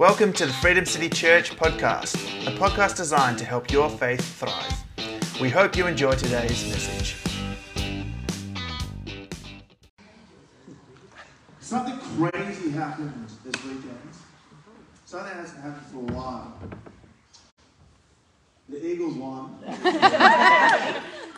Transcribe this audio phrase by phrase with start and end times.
[0.00, 2.14] Welcome to the Freedom City Church podcast,
[2.46, 4.72] a podcast designed to help your faith thrive.
[5.42, 7.16] We hope you enjoy today's message.
[11.60, 13.98] Something crazy happened this weekend.
[15.04, 16.58] Something hasn't happened for a while.
[18.70, 19.58] The Eagles won,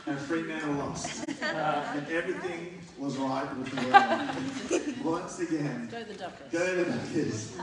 [0.06, 1.28] and Fremantle lost.
[1.28, 5.02] and everything was right with the weather.
[5.02, 6.52] Once again, Go the Dockers.
[6.52, 7.56] go the kids.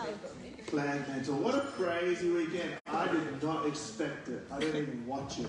[0.70, 1.36] Flag mental.
[1.36, 2.76] What a crazy weekend.
[2.88, 4.46] I did not expect it.
[4.52, 5.48] I didn't even watch it.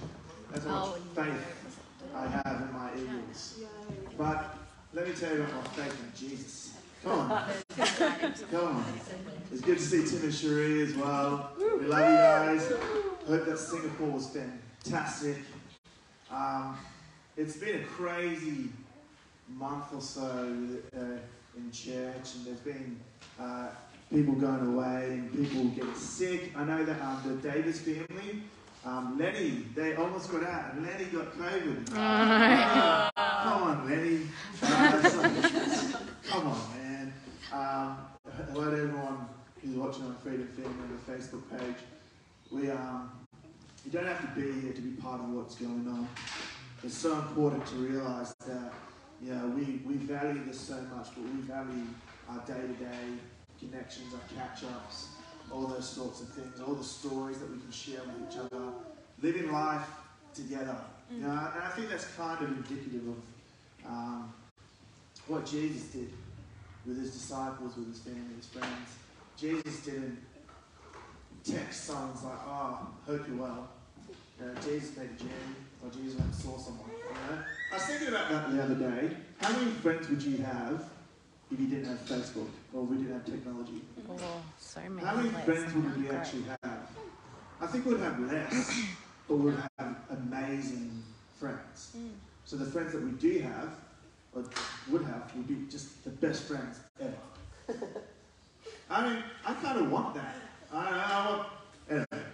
[0.51, 3.59] That's how much Oh, faith I have in my Eagles.
[4.17, 4.57] But
[4.95, 6.73] let me tell you about my faith in Jesus.
[7.05, 7.45] Come on.
[8.51, 8.85] Come on.
[9.53, 11.53] It's good to see Tim and Cherie as well.
[11.59, 12.73] We love you guys.
[13.27, 14.29] Hope that Singapore was
[14.83, 15.37] fantastic.
[16.31, 16.79] Um,
[17.37, 18.71] it's been a crazy
[19.49, 20.57] month or so
[20.97, 21.01] uh,
[21.57, 22.99] in church, and there's been
[23.39, 23.69] uh,
[24.11, 26.53] people going away and people getting sick.
[26.57, 28.43] I know that um, the Davis family,
[28.85, 31.87] um, Lenny, they almost got out, and Lenny got COVID.
[33.17, 34.23] Come on, Lenny.
[34.63, 35.03] Uh,
[36.29, 37.13] come on, man.
[37.53, 37.99] Um,
[38.53, 39.27] hello to everyone
[39.63, 41.77] who's watching on Freedom Family on the Facebook page.
[42.51, 43.11] We um,
[43.85, 46.09] you don't have to be here to be part of what's going on.
[46.83, 48.73] It's so important to realise that
[49.23, 51.87] you know we, we value this so much, but we value
[52.29, 53.19] our day-to-day
[53.61, 55.09] connections, our catch-ups,
[55.53, 58.73] all those sorts of things, all the stories that we can share with each other,
[59.23, 59.87] living life
[60.35, 60.77] together.
[61.11, 64.33] You know, and I think that's kind of indicative of um,
[65.27, 66.11] what Jesus did
[66.87, 68.97] with his disciples, with his family, his friends.
[69.37, 70.19] Jesus didn't
[71.45, 73.69] text someone's like, oh, hope you're well.
[74.39, 76.91] You know, Jesus made a journey, or Jesus went and saw someone.
[76.91, 77.43] You know?
[77.73, 79.17] I was thinking about that the other day.
[79.41, 80.85] How many friends would you have
[81.51, 83.83] if you didn't have Facebook or we didn't have technology?
[84.09, 85.07] Oh, so many.
[85.07, 86.89] How many friends would we actually have?
[87.61, 88.85] I think we'd have less,
[89.29, 91.03] but we'd have amazing
[91.39, 91.97] friends.
[92.45, 93.71] So the friends that we do have,
[94.35, 94.45] or
[94.91, 97.79] would have, would be just the best friends ever.
[98.91, 100.37] I mean, I kind of want that.
[100.73, 101.49] I, I want.
[101.89, 102.27] Anyway,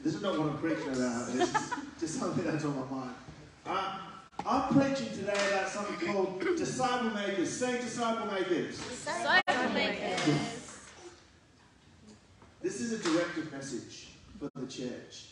[0.00, 1.26] this is not what I'm preaching about.
[1.32, 3.14] This is just something that's on my mind.
[3.66, 3.98] Uh,
[4.44, 7.56] I'm preaching today about something called disciple makers.
[7.56, 8.76] Say disciple makers.
[8.76, 10.80] Disciple makers.
[12.60, 14.08] This is a directive message
[14.40, 15.26] for the church.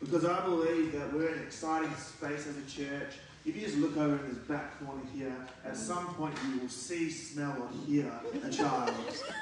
[0.00, 3.14] Because I believe that we're in an exciting space as a church.
[3.44, 5.34] If you just look over in this back corner here,
[5.64, 8.12] at some point you will see, smell, or hear
[8.44, 8.92] a child.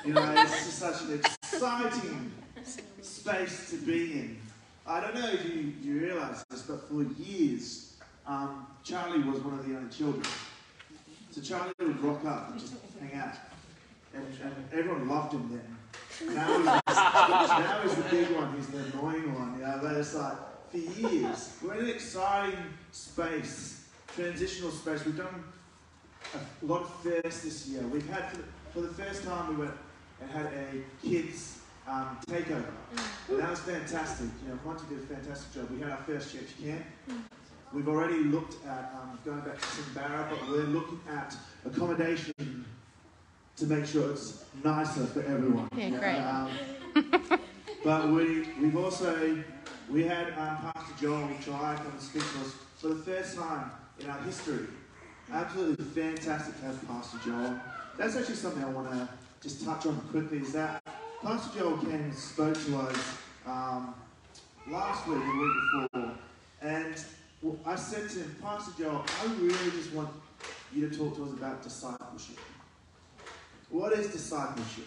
[0.07, 2.33] You know, it's just such an exciting
[3.03, 4.39] space to be in.
[4.87, 7.86] I don't know if you, you realize this, but for years,
[8.27, 10.25] um, Charlie was one of the only children.
[11.31, 13.35] So Charlie would rock up and just hang out.
[14.15, 16.35] And, and everyone loved him then.
[16.35, 20.15] Now he's, now he's the big one, he's the annoying one, you know, but it's
[20.15, 20.37] like,
[20.71, 22.59] for years, we're in an exciting
[22.91, 25.05] space, transitional space.
[25.05, 25.45] We've done
[26.35, 27.83] a lot of firsts this year.
[27.83, 29.75] We've had, for the, for the first time, we went
[30.23, 32.73] and had a kids um, takeover.
[33.29, 34.29] And that was fantastic.
[34.43, 35.71] You know, Monty did a fantastic job.
[35.71, 36.83] We had our first church camp.
[37.73, 41.35] We've already looked at um, going back to Simbara, but we're looking at
[41.65, 42.65] accommodation
[43.57, 45.69] to make sure it's nicer for everyone.
[45.77, 46.19] Yeah, great.
[46.19, 46.51] Um,
[47.85, 49.43] but we, we've also,
[49.91, 53.71] we had um, Pastor Joel try come and speak to us for the first time
[53.99, 54.67] in our history.
[55.33, 57.59] Absolutely fantastic to have Pastor Joel.
[57.99, 59.09] That's actually something I want to
[59.43, 60.83] just touch on quickly is that
[61.23, 63.17] Pastor Joel came and spoke to us
[63.47, 63.95] um,
[64.69, 66.15] last week, the week before,
[66.63, 67.05] and
[67.43, 70.11] well, I said to him, Pastor Joel, I really just want
[70.75, 72.39] you to talk to us about discipleship.
[73.71, 74.87] What is discipleship?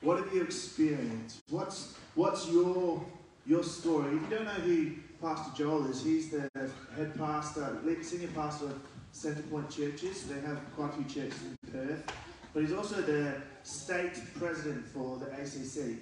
[0.00, 1.42] What have you experienced?
[1.50, 3.04] What's what's your
[3.46, 4.16] your story?
[4.16, 6.50] If you don't know who Pastor Joel is, he's the
[6.96, 8.80] head pastor, lead senior pastor of
[9.14, 10.24] Centrepoint Churches.
[10.24, 12.04] They have quite a few churches in Perth,
[12.52, 15.98] but he's also the state president for the ACC,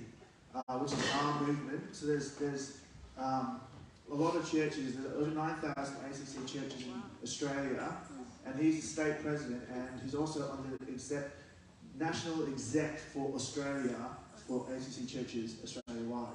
[0.54, 1.94] uh, which is our movement.
[1.94, 2.78] So there's there's
[3.16, 3.60] um,
[4.10, 4.96] a lot of churches.
[4.96, 7.96] There's over 9,000 ACC churches in Australia,
[8.46, 11.30] and he's the state president, and he's also on the exec,
[11.98, 13.96] national exec for Australia
[14.46, 16.28] for ACC churches Australia wide.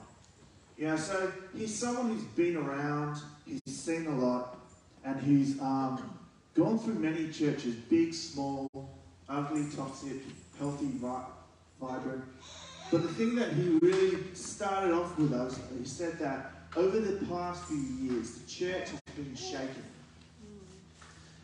[0.78, 4.58] Yeah, so he's someone who's been around, he's seen a lot,
[5.04, 6.18] and he's um,
[6.56, 8.70] gone through many churches, big, small,
[9.28, 10.22] ugly, toxic,
[10.58, 10.92] healthy,
[11.80, 12.24] vibrant.
[12.92, 17.24] But the thing that he really started off with us, he said that over the
[17.28, 19.84] past few years, the church has been shaken.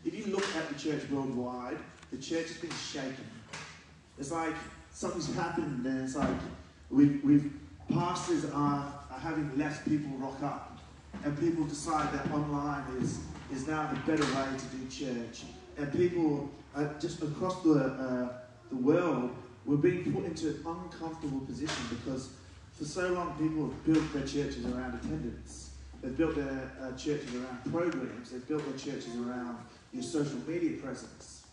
[0.04, 1.78] If you look at the church worldwide,
[2.10, 3.26] the church has been shaken.
[4.18, 4.54] It's like
[4.92, 6.36] something's happened and it's like
[6.90, 7.52] we've, we've
[7.92, 10.78] pastors are, are having less people rock up,
[11.24, 13.20] and people decide that online is,
[13.52, 15.44] is now the better way to do church.
[15.78, 16.50] And people
[17.00, 18.28] just across the, uh,
[18.70, 19.30] the world
[19.66, 22.30] were being put into an uncomfortable position because
[22.72, 25.70] for so long people have built their churches around attendance.
[26.02, 28.30] They've built their uh, churches around programs.
[28.30, 29.58] They've built their churches around
[29.92, 31.44] your social media presence.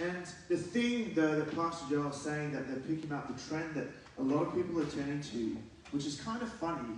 [0.00, 3.74] And the thing, though, that Pastor Joel is saying that they're picking up the trend
[3.74, 3.86] that
[4.18, 5.56] a lot of people are turning to,
[5.90, 6.94] which is kind of funny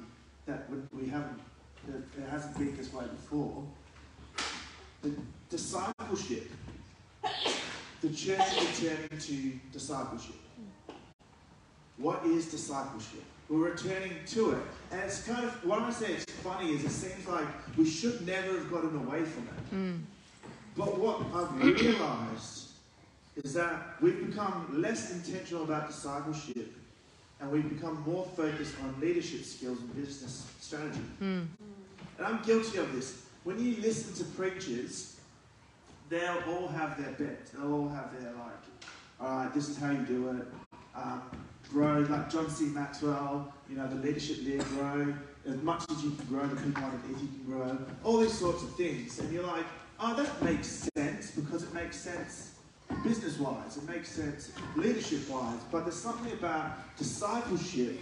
[0.46, 1.41] that we haven't,
[1.87, 3.64] that it hasn't been this way before.
[5.02, 5.12] The
[5.49, 6.50] discipleship.
[8.05, 10.35] The church is returning to discipleship.
[11.97, 13.23] What is discipleship?
[13.49, 14.59] We're returning to it.
[14.91, 17.47] And it's kind of, what I'm going to say is funny is it seems like
[17.79, 19.75] we should never have gotten away from it.
[19.75, 20.01] Mm.
[20.77, 22.73] But what I've realized
[23.43, 26.75] is that we've become less intentional about discipleship
[27.41, 31.01] and we've become more focused on leadership skills and business strategy.
[31.23, 31.47] Mm.
[32.19, 33.23] And I'm guilty of this.
[33.45, 35.14] When you listen to preachers,
[36.15, 37.51] they'll all have their bit.
[37.53, 38.63] They'll all have their like,
[39.21, 40.47] all right, this is how you do it.
[40.95, 41.23] Um,
[41.71, 42.67] grow, like John C.
[42.67, 45.15] Maxwell, you know, the leadership lead, grow
[45.47, 47.79] as much as you can grow, the people underneath you can grow.
[48.03, 49.19] All these sorts of things.
[49.19, 49.67] And you're like,
[50.01, 52.53] oh, that makes sense because it makes sense
[53.03, 55.59] business wise, it makes sense leadership wise.
[55.73, 58.01] But there's something about discipleship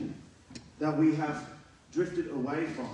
[0.78, 1.48] that we have
[1.92, 2.90] drifted away from.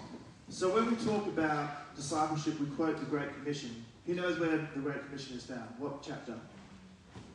[0.48, 3.84] So when we talk about discipleship, we quote the Great Commission.
[4.08, 5.68] Who knows where the Great Commission is found?
[5.76, 6.32] What chapter?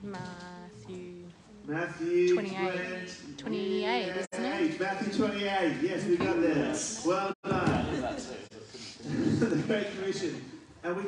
[0.02, 1.25] Matthew.
[1.68, 3.38] Matthew 28.
[3.38, 4.80] 28, isn't it?
[4.80, 5.78] Matthew 28.
[5.84, 6.75] Yes, we got there.
[7.06, 7.86] Well done.
[9.40, 10.44] the Great Commission.
[10.84, 11.04] And we,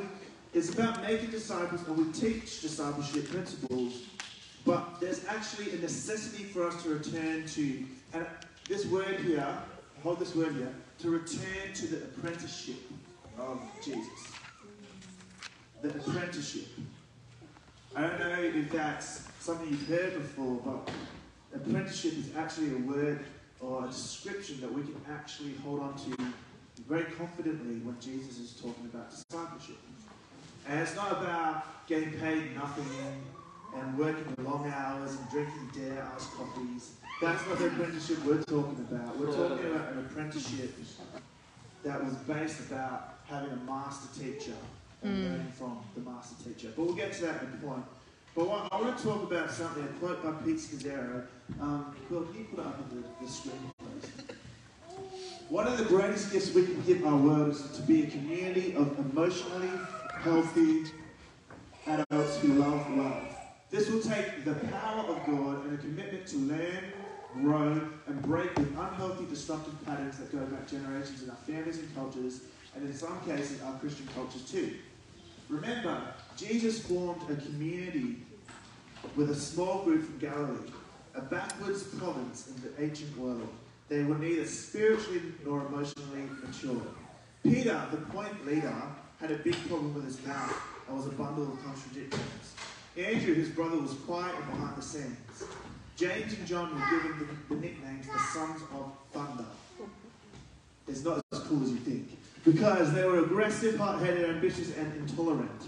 [0.53, 4.03] it's about making disciples, and we teach discipleship principles.
[4.67, 7.83] But there's actually a necessity for us to return to,
[8.13, 8.27] and
[8.69, 9.57] this word here,
[10.03, 12.83] hold this word here, to return to the apprenticeship
[13.39, 14.34] of Jesus.
[15.85, 16.65] The apprenticeship.
[17.95, 20.89] I don't know if that's something you've heard before, but
[21.53, 23.19] apprenticeship is actually a word
[23.59, 26.17] or a description that we can actually hold on to
[26.89, 29.77] very confidently when Jesus is talking about discipleship.
[30.67, 33.21] And it's not about getting paid nothing
[33.77, 36.93] and working long hours and drinking dare iced coffees.
[37.21, 39.19] That's not the apprenticeship we're talking about.
[39.19, 40.73] We're talking about an apprenticeship
[41.83, 44.55] that was based about having a master teacher
[45.05, 45.23] and Mm.
[45.31, 46.73] learning from the master teacher.
[46.75, 47.85] But we'll get to that in a point.
[48.35, 51.25] But what, I want to talk about something, a quote by Pete Scazzero.
[51.61, 54.11] Um, Will, can you put it up on the, the screen, please?
[55.49, 58.75] One of the greatest gifts we can give our world is to be a community
[58.75, 59.69] of emotionally
[60.23, 60.85] healthy
[61.87, 63.21] adults who love love.
[63.69, 66.83] This will take the power of God and a commitment to learn,
[67.41, 71.93] grow, and break with unhealthy, destructive patterns that go back generations in our families and
[71.95, 72.41] cultures,
[72.75, 74.73] and in some cases, our Christian cultures too.
[75.49, 76.01] Remember,
[76.37, 78.17] Jesus formed a community
[79.15, 80.71] with a small group from Galilee,
[81.13, 83.47] a backwards province in the ancient world.
[83.87, 86.81] They were neither spiritually nor emotionally mature.
[87.43, 88.75] Peter, the point leader,
[89.19, 90.55] had a big problem with his mouth
[90.87, 92.55] and was a bundle of contradictions.
[92.97, 95.43] Andrew, his brother, was quiet and behind the scenes.
[95.95, 99.45] James and John were given the, the nicknames the sons of thunder.
[100.87, 102.17] It's not as cool as you think.
[102.45, 105.61] Because they were aggressive, hot-headed, ambitious, and intolerant.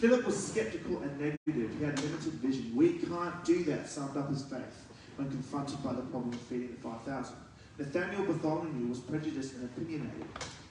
[0.00, 1.78] Philip was skeptical and negative.
[1.78, 2.72] He had limited vision.
[2.74, 6.74] We can't do that, summed up his faith when confronted by the problem of feeding
[6.74, 7.34] the 5,000.
[7.78, 10.24] Nathaniel Bartholomew was prejudiced and opinionated.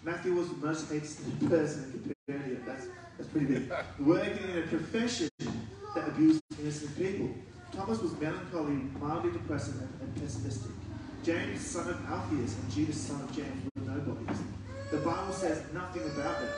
[0.04, 2.64] Matthew was the most hated person in Capernaum.
[2.66, 2.88] That's,
[3.18, 3.72] that's pretty big.
[4.00, 5.30] Working in a profession
[5.96, 7.30] that abused innocent people.
[7.72, 10.72] Thomas was melancholy, mildly depressive, and, and pessimistic.
[11.24, 14.38] James, son of Alphaeus, and Judas, son of James, were nobodies.
[14.92, 16.50] The Bible says nothing about that.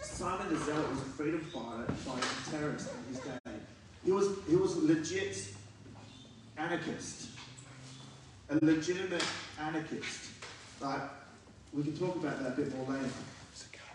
[0.00, 3.52] Simon the Zealot was a freedom fighter, and terrorist in his day.
[4.04, 5.48] He was he was a legit
[6.56, 7.30] anarchist,
[8.50, 9.24] a legitimate
[9.60, 10.30] anarchist.
[10.80, 11.02] Like
[11.72, 13.10] we can talk about that a bit more later.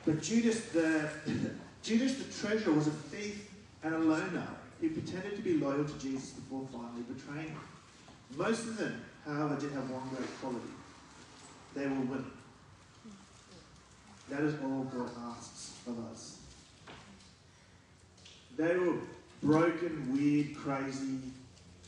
[0.06, 1.10] But Judas the
[1.84, 3.50] Judas the treasurer was a thief
[3.84, 4.48] and a loner.
[4.82, 7.60] He pretended to be loyal to Jesus before finally betraying him.
[8.36, 10.68] Most of them, however, did have one great quality.
[11.74, 12.37] They were willing.
[14.30, 16.40] That is all God asks of us.
[18.58, 18.96] They were
[19.42, 21.20] broken, weird, crazy,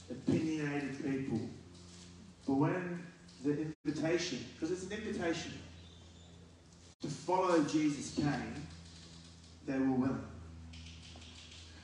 [0.10, 1.42] opinionated people.
[2.48, 3.04] But when
[3.44, 5.54] the invitation, because it's an invitation,
[7.02, 8.68] to follow Jesus came,
[9.66, 10.24] they were willing.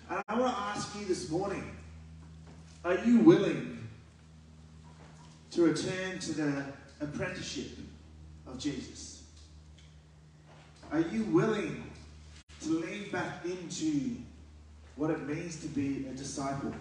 [0.09, 1.71] And I want to ask you this morning
[2.83, 3.88] are you willing
[5.51, 6.65] to return to the
[7.01, 7.71] apprenticeship
[8.45, 9.14] of Jesus?
[10.91, 11.83] Are you willing
[12.61, 14.17] to lean back into
[14.95, 16.73] what it means to be a disciple?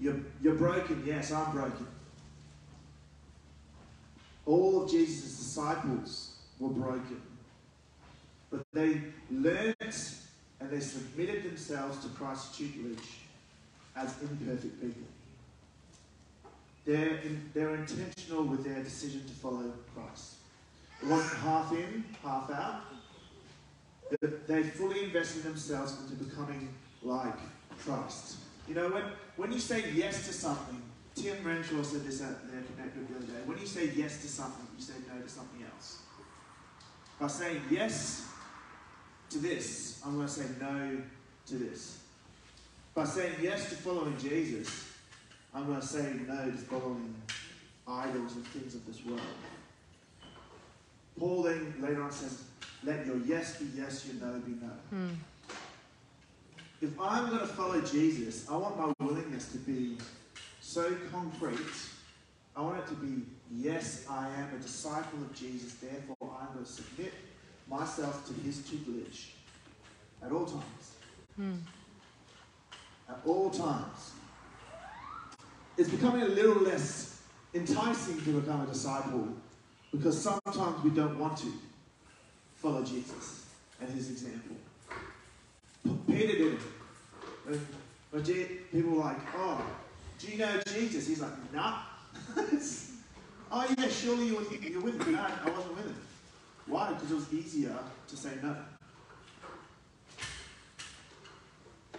[0.00, 1.86] You're, you're broken, yes, I'm broken.
[4.46, 7.22] All of Jesus' disciples were broken.
[8.50, 12.98] But they learned and they submitted themselves to Christ's tutelage
[13.96, 15.02] as imperfect people.
[16.84, 20.34] They're, in, they're intentional with their decision to follow Christ.
[21.02, 22.80] Wasn't half in, half out.
[24.46, 26.68] They fully invested themselves into becoming
[27.02, 27.38] like
[27.78, 28.36] Christ.
[28.68, 29.04] You know, when,
[29.36, 30.80] when you say yes to something,
[31.14, 33.40] Tim Renshaw said this at their Connect the other day.
[33.44, 35.98] When you say yes to something, you say no to something else.
[37.20, 38.26] By saying yes
[39.30, 40.98] to this, I'm going to say no
[41.46, 41.98] to this.
[42.94, 44.88] By saying yes to following Jesus,
[45.54, 47.14] I'm going to say no to following
[47.86, 49.20] idols and things of this world.
[51.18, 52.44] Paul then later on says,
[52.82, 54.70] let your yes be yes, your no be no.
[54.90, 55.14] Hmm.
[56.82, 59.96] If I'm going to follow Jesus, I want my willingness to be
[60.60, 61.58] so concrete.
[62.56, 66.64] I want it to be, yes, I am a disciple of Jesus, therefore I'm going
[66.64, 67.12] to submit
[67.68, 69.34] myself to his tutelage
[70.22, 70.92] at all times.
[71.36, 71.54] Hmm.
[73.08, 74.12] At all times.
[75.76, 77.22] It's becoming a little less
[77.54, 79.28] enticing to become a disciple
[79.96, 81.52] because sometimes we don't want to
[82.56, 83.46] follow Jesus
[83.80, 84.56] and his example.
[86.06, 86.60] Peter did it.
[87.44, 87.66] When,
[88.10, 88.24] when
[88.72, 89.64] people were like, oh,
[90.18, 91.06] do you know Jesus?
[91.06, 91.80] He's like, nah.
[93.52, 95.12] oh, yeah, surely you were, you're with him.
[95.12, 95.96] No, I wasn't with him.
[96.66, 96.92] Why?
[96.92, 98.56] Because it was easier to say no.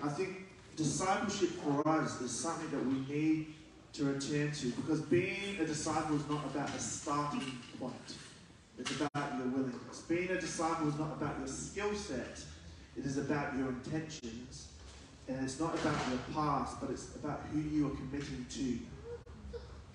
[0.03, 3.54] I think discipleship for us is something that we need
[3.95, 7.93] to return to because being a disciple is not about a starting point.
[8.77, 10.01] It's about your willingness.
[10.01, 12.43] Being a disciple is not about your skill set.
[12.97, 14.67] It is about your intentions.
[15.29, 18.79] And it's not about your past, but it's about who you are committing to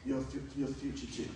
[0.09, 0.25] your,
[0.57, 1.29] your future to.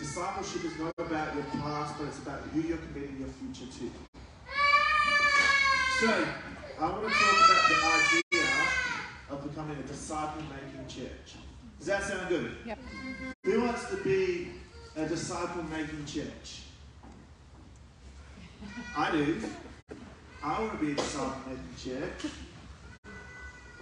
[0.00, 3.90] Discipleship is not about your past, but it's about who you're committing your future to.
[6.00, 6.26] So,
[6.80, 8.23] I want to talk about the idea
[9.34, 11.34] of becoming a disciple making church.
[11.78, 12.52] Does that sound good?
[12.66, 12.78] Yep.
[13.44, 14.52] Who wants to be
[14.96, 16.62] a disciple making church?
[18.96, 19.42] I do.
[20.42, 22.32] I want to be a disciple making church.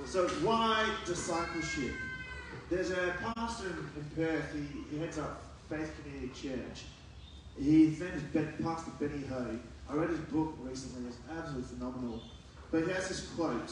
[0.06, 1.94] So, why discipleship?
[2.68, 6.84] There's a pastor in Perth, he, he heads up Faith Community Church.
[7.58, 9.58] He, his name is ben, Pastor Benny Ho.
[9.88, 12.22] I read his book recently, it's absolutely phenomenal.
[12.70, 13.70] But he has this quote.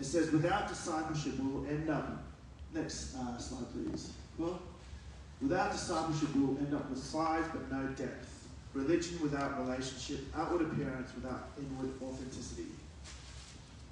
[0.00, 2.24] It says, Without discipleship, we will end up.
[2.72, 4.12] Next uh, slide, please.
[4.38, 4.58] Well,
[5.42, 8.48] without discipleship, we will end up with size but no depth.
[8.72, 12.66] Religion without relationship, outward appearance without inward authenticity.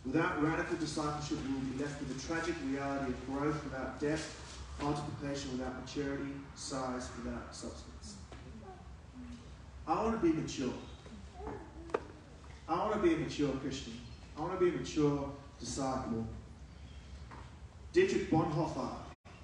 [0.07, 4.57] Without radical discipleship, we will be left with the tragic reality of growth without depth,
[4.81, 8.15] multiplication without maturity, size without substance.
[9.87, 10.73] I want to be mature.
[12.69, 13.95] I want to be a mature Christian.
[14.39, 16.27] I want to be a mature disciple.
[17.93, 18.91] Dietrich Bonhoeffer.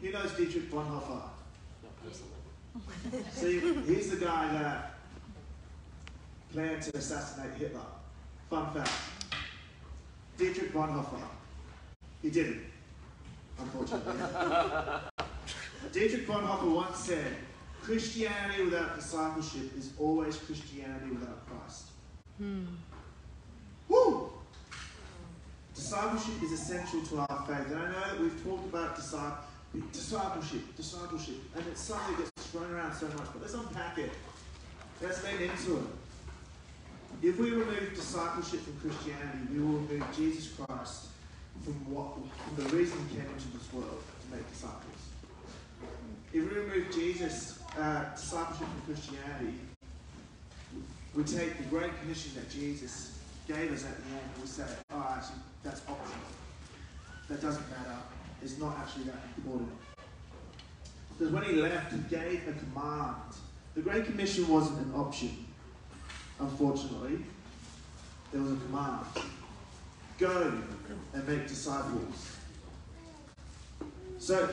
[0.01, 1.23] Who knows Dietrich Bonhoeffer?
[3.33, 4.99] See, he's the guy that
[6.53, 7.81] planned to assassinate Hitler.
[8.51, 8.91] Fun fact.
[10.37, 11.21] Dietrich Bonhoeffer.
[12.23, 12.63] He didn't,
[13.59, 14.15] unfortunately.
[15.93, 17.37] Dietrich Bonhoeffer once said,
[17.83, 21.89] Christianity without discipleship is always Christianity without Christ.
[22.39, 22.65] Hmm.
[23.89, 24.31] Woo!
[25.75, 27.67] Discipleship is essential to our faith.
[27.71, 32.71] And I know that we've talked about discipleship, discipleship, and it's something that gets thrown
[32.71, 34.11] around so much, but let's unpack it.
[35.03, 35.85] Let's lean into it.
[37.23, 41.07] If we remove discipleship from Christianity, we will remove Jesus Christ
[41.65, 44.81] from what from the reason he came into this world to make disciples.
[46.33, 49.55] If we remove Jesus, uh, discipleship from Christianity,
[51.15, 55.07] we take the great commission that Jesus gave us at the end we say, oh,
[55.17, 56.29] actually, that's optional.
[57.29, 57.99] That doesn't matter.
[58.43, 59.71] It's not actually that important.
[61.19, 63.17] Because when he left, he gave a command.
[63.75, 65.47] The Great Commission wasn't an option,
[66.41, 67.19] unfortunately.
[68.33, 69.07] There was a command.
[70.19, 70.53] Go
[71.13, 72.37] and make disciples.
[74.19, 74.49] So,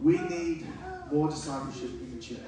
[0.00, 0.66] we need
[1.12, 2.38] more discipleship in the church.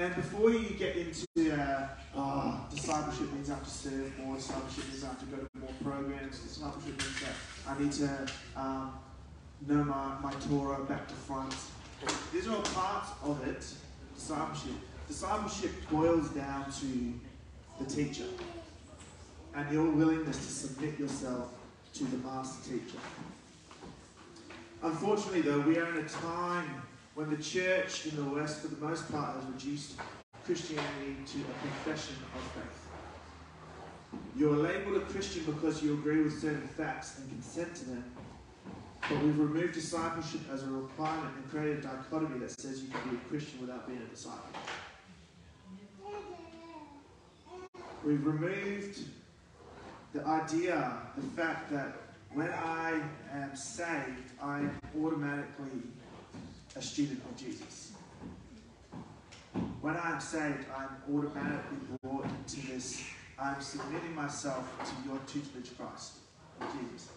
[0.00, 4.88] And before you get into uh, oh, discipleship means I have to serve more, discipleship
[4.88, 7.34] means I have to go to more programs, discipleship means that
[7.68, 8.26] I need to
[8.56, 8.98] um,
[9.68, 11.54] know my, my Torah back to front.
[12.32, 13.62] These are all parts of it,
[14.14, 14.72] discipleship.
[15.06, 18.24] Discipleship boils down to the teacher
[19.54, 21.52] and your willingness to submit yourself
[21.92, 22.98] to the master teacher.
[24.82, 26.80] Unfortunately, though, we are in a time
[27.20, 29.92] when the church in the West, for the most part, has reduced
[30.46, 32.88] Christianity to a profession of faith.
[34.34, 38.04] You're labeled a Christian because you agree with certain facts and consent to them,
[39.06, 43.10] but we've removed discipleship as a requirement and created a dichotomy that says you can
[43.10, 44.40] be a Christian without being a disciple.
[48.02, 48.98] We've removed
[50.14, 51.98] the idea, the fact that
[52.32, 52.98] when I
[53.34, 55.82] am saved, I am automatically
[56.76, 57.92] a student of Jesus.
[59.80, 63.02] When I am saved, I'm automatically brought into this.
[63.38, 66.18] I'm submitting myself to your tutelage, Christ,
[66.60, 67.08] Jesus.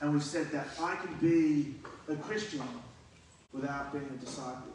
[0.00, 1.76] And we've said that I can be
[2.08, 2.62] a Christian
[3.52, 4.72] without being a disciple.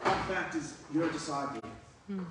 [0.00, 1.68] The fact is, you're a disciple.
[2.08, 2.22] Hmm.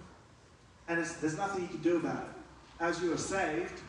[0.87, 2.83] And there's nothing you can do about it.
[2.83, 3.79] As you are saved,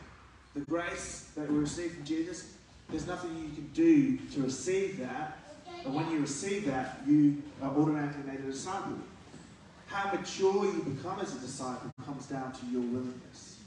[0.54, 2.55] the grace that we receive from Jesus,
[2.90, 5.38] there's nothing you can do to receive that.
[5.84, 8.98] And when you receive that, you are automatically made a disciple.
[9.86, 13.58] How mature you become as a disciple comes down to your willingness.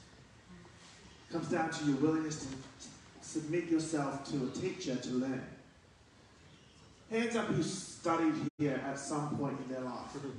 [1.29, 2.47] It comes down to your willingness to
[3.21, 5.43] submit yourself to a teacher to learn.
[7.09, 10.13] Hands up who studied here at some point in their life.
[10.15, 10.29] Mm-hmm.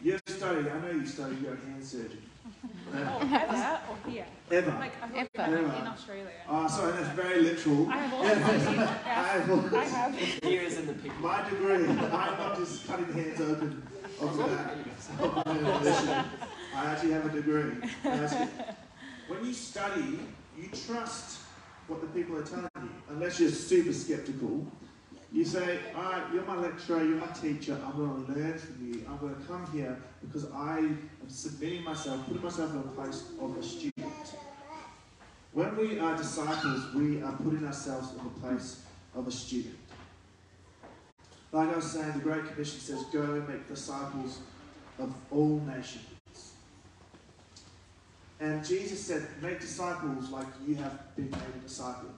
[0.00, 2.22] You've studied, I know you studied, you're a hand surgeon.
[2.94, 4.26] Oh, ever or here?
[4.50, 4.70] Ever.
[4.72, 5.56] Like, I've ever.
[5.56, 6.26] in Australia.
[6.48, 7.88] Oh, sorry, that's very literal.
[7.88, 9.74] I have also I have.
[9.74, 10.14] I have.
[10.42, 11.20] Here is in the picture.
[11.20, 13.82] My degree, I'm not just cutting hands open
[14.20, 16.26] off the back.
[16.74, 17.72] I actually have a degree.
[19.28, 20.20] When you study,
[20.56, 21.40] you trust
[21.86, 24.66] what the people are telling you, unless you're super skeptical
[25.32, 28.86] you say, all right, you're my lecturer, you're my teacher, I'm going to learn from
[28.86, 29.04] you.
[29.08, 33.24] I'm going to come here because I am submitting myself, putting myself in a place
[33.40, 34.36] of a student.
[35.52, 38.82] When we are disciples, we are putting ourselves in the place
[39.14, 39.78] of a student.
[41.52, 44.40] Like I was saying, the Great Commission says, go and make disciples
[44.98, 46.04] of all nations.
[48.40, 52.10] And Jesus said, make disciples like you have been made a disciple.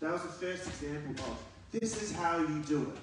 [0.00, 1.38] That was the first example of
[1.70, 2.98] this is how you do it.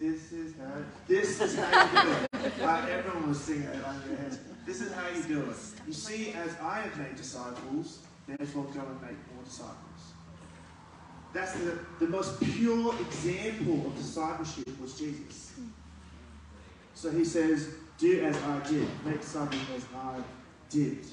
[0.00, 0.82] This is how.
[1.06, 2.33] This is how you do it.
[2.44, 3.76] Uh, everyone was singing it
[4.06, 4.38] your heads.
[4.66, 5.56] This is how you do it.
[5.86, 10.12] You see, as I have made disciples, therefore go and make more disciples.
[11.32, 15.58] That's the, the most pure example of discipleship was Jesus.
[16.94, 20.20] So he says, Do as I did, make disciples as I
[20.68, 21.06] did.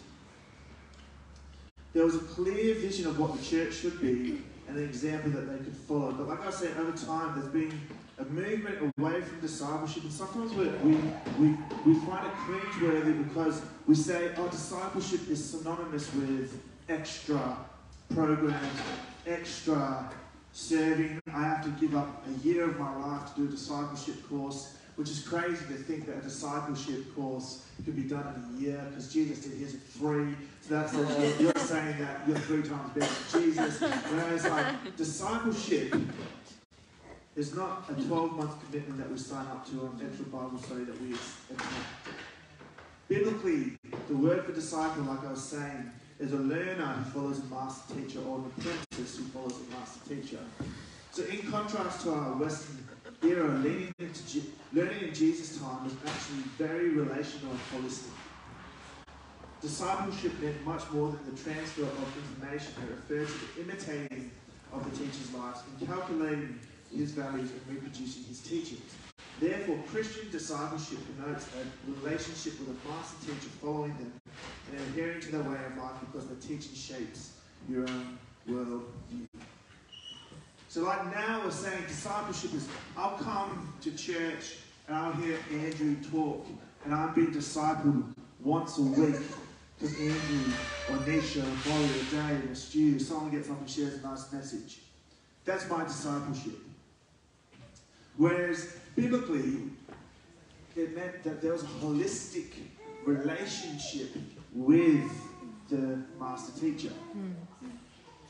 [1.94, 5.50] There was a clear vision of what the church should be and an example that
[5.50, 6.12] they could follow.
[6.12, 7.80] But like I said, over time, there's been
[8.22, 13.64] a movement away from discipleship, and sometimes we, we, we, we find it cringeworthy because
[13.88, 17.58] we say, oh, discipleship is synonymous with extra
[18.14, 18.80] programs,
[19.26, 20.12] extra
[20.54, 21.20] serving.
[21.34, 24.76] I have to give up a year of my life to do a discipleship course
[24.96, 28.86] which is crazy to think that a discipleship course could be done in a year
[28.90, 30.36] because Jesus did his at three.
[30.62, 33.80] So that's like you're, saying that you're three times better than Jesus.
[33.80, 35.96] Whereas like discipleship
[37.36, 40.84] is not a 12 month commitment that we sign up to an extra Bible study
[40.84, 41.86] that we attend.
[43.08, 47.46] Biblically, the word for disciple, like I was saying, is a learner who follows a
[47.46, 50.40] master teacher or an apprentice who follows a master teacher.
[51.12, 52.88] So in contrast to our Western
[53.24, 54.42] era, learning, into,
[54.72, 58.12] learning in Jesus' time was actually very relational and holistic.
[59.62, 62.74] Discipleship meant much more than the transfer of information.
[62.84, 64.32] It referred to the imitating
[64.74, 66.60] of the teacher's lives and calculating
[66.96, 68.96] his values and reproducing his teachings.
[69.40, 74.14] Therefore, Christian discipleship connotes a relationship with a master teacher following them
[74.72, 77.34] and adhering to their way of life because the teaching shapes
[77.68, 79.28] your own world view.
[80.68, 85.96] So, like now, we're saying discipleship is I'll come to church and I'll hear Andrew
[86.12, 86.46] talk,
[86.86, 89.16] and I'm being discipled once a week
[89.80, 90.54] because Andrew
[90.90, 94.32] or Nisha or Molly or Dave or Stu, someone gets up and shares a nice
[94.32, 94.80] message.
[95.46, 96.60] That's my discipleship.
[98.22, 99.72] Whereas biblically,
[100.76, 102.50] it meant that there was a holistic
[103.04, 104.12] relationship
[104.54, 105.10] with
[105.70, 106.94] the master teacher.
[107.18, 107.34] Mm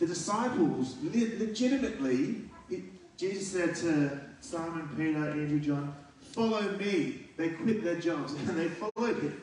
[0.02, 2.82] the disciples legitimately, it,
[3.18, 7.28] Jesus said to Simon, Peter, Andrew, John, follow me.
[7.38, 9.40] They quit their jobs and they followed him.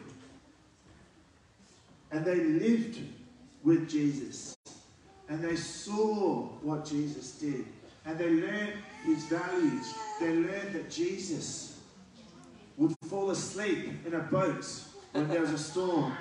[2.11, 2.98] And they lived
[3.62, 4.56] with Jesus.
[5.28, 7.64] and they saw what Jesus did.
[8.08, 8.72] And they learned
[9.04, 9.94] his values.
[10.18, 11.78] They learned that Jesus
[12.78, 14.64] would fall asleep in a boat
[15.12, 16.16] when there was a storm.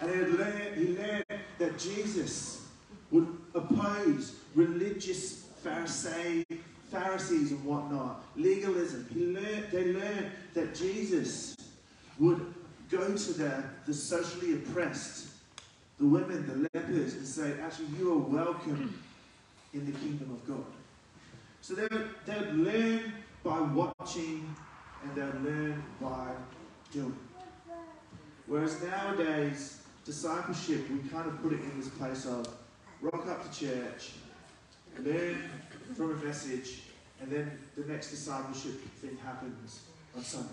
[0.00, 1.24] And he learned, he learned
[1.58, 2.66] that Jesus
[3.10, 6.46] would oppose religious Pharisee,
[6.90, 9.06] Pharisees and whatnot, legalism.
[9.12, 11.54] He learned, they learned that Jesus
[12.18, 12.54] would
[12.90, 15.28] go to the, the socially oppressed,
[15.98, 18.98] the women, the lepers, and say, actually, you are welcome
[19.74, 20.64] in the kingdom of God.
[21.60, 23.12] So they would, they would learn
[23.44, 24.54] by watching
[25.02, 26.32] and they would learn by
[26.92, 27.18] doing.
[28.46, 32.48] Whereas nowadays, discipleship, we kind of put it in this place of
[33.02, 34.12] rock up to church,
[35.00, 35.50] learn
[35.94, 36.80] from a message,
[37.20, 39.82] and then the next discipleship thing happens
[40.16, 40.48] on Sunday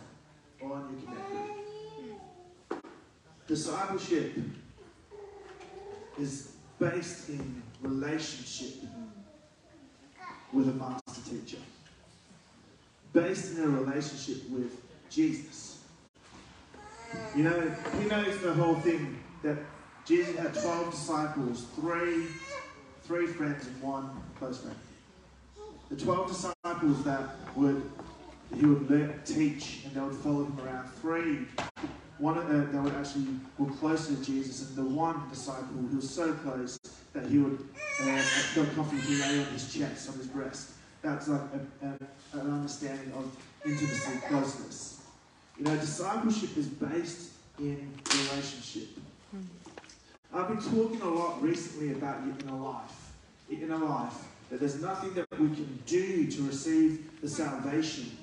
[0.59, 2.85] or on your connect.
[3.47, 4.33] Discipleship
[6.19, 8.83] is based in relationship
[10.55, 11.57] with a master teacher,
[13.11, 15.83] based in a relationship with Jesus.
[17.35, 19.57] You know, he knows the whole thing that
[20.05, 22.27] Jesus had 12 disciples, three,
[23.03, 24.77] three friends, and one close friend.
[25.89, 27.91] The 12 disciples that would
[28.55, 30.87] he would learn, teach and they would follow him around.
[31.01, 31.45] Three,
[32.19, 33.25] one of them, they would actually
[33.57, 36.77] were closer to Jesus, and the one disciple who was so close
[37.15, 37.57] that he would
[37.99, 40.73] uh, feel comfortable to lay on his chest, on his breast.
[41.01, 41.41] That's like
[41.81, 45.07] a, a, an understanding of intimacy, closeness.
[45.57, 48.89] You know, discipleship is based in relationship.
[50.33, 53.13] I've been talking a lot recently about your inner life.
[53.47, 54.13] Your inner life.
[54.49, 58.17] That there's nothing that we can do to receive the salvation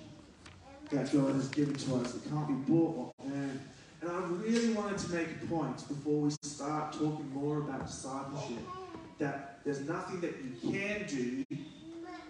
[0.91, 3.61] that God has given to us It can't be bought or earned.
[4.03, 8.65] And I really wanted to make a point before we start talking more about discipleship
[9.21, 11.45] that there's nothing that you can do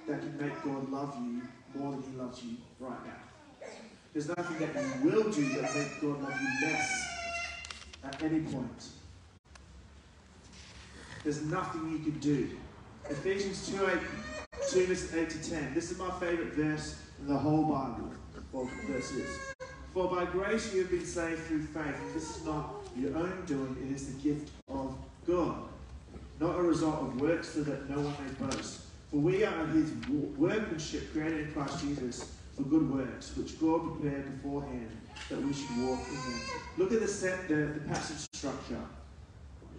[0.06, 1.40] that can make God love you
[1.74, 3.68] more than He loves you right now.
[4.12, 7.08] There's nothing that you will do that makes God love you less
[8.04, 8.88] at any point.
[11.24, 12.50] There's nothing you can do.
[13.08, 13.98] Ephesians 2 8,
[14.68, 15.74] 2 verses 8 to 10.
[15.74, 18.12] This is my favorite verse in the whole Bible.
[18.52, 19.51] Well, verses.
[19.92, 22.14] For by grace you have been saved through faith.
[22.14, 25.56] This is not your own doing, it is the gift of God.
[26.40, 28.80] Not a result of works, so that no one may boast.
[29.10, 29.92] For we are his
[30.38, 34.90] workmanship created in Christ Jesus for good works, which God prepared beforehand
[35.28, 36.40] that we should walk in them.
[36.78, 38.80] Look at the, set, the, the passage structure.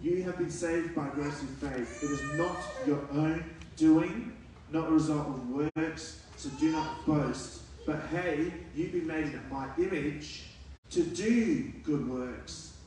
[0.00, 2.04] You have been saved by grace through faith.
[2.04, 3.44] It is not your own
[3.76, 4.32] doing,
[4.70, 7.63] not a result of works, so do not boast.
[7.86, 10.44] But hey, you've been made in my image
[10.90, 12.78] to do good works,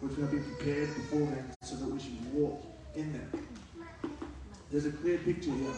[0.00, 2.62] which have been prepared beforehand so that we should walk
[2.94, 3.46] in them.
[4.70, 5.72] There's a clear picture here.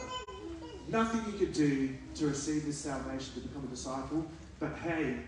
[0.88, 4.26] Nothing you could do to receive this salvation to become a disciple,
[4.58, 5.18] but hey,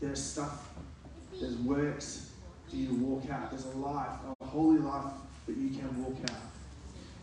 [0.00, 0.68] there's stuff,
[1.40, 2.30] there's works
[2.68, 3.50] for you to walk out.
[3.50, 5.12] There's a life, a holy life
[5.46, 6.55] that you can walk out.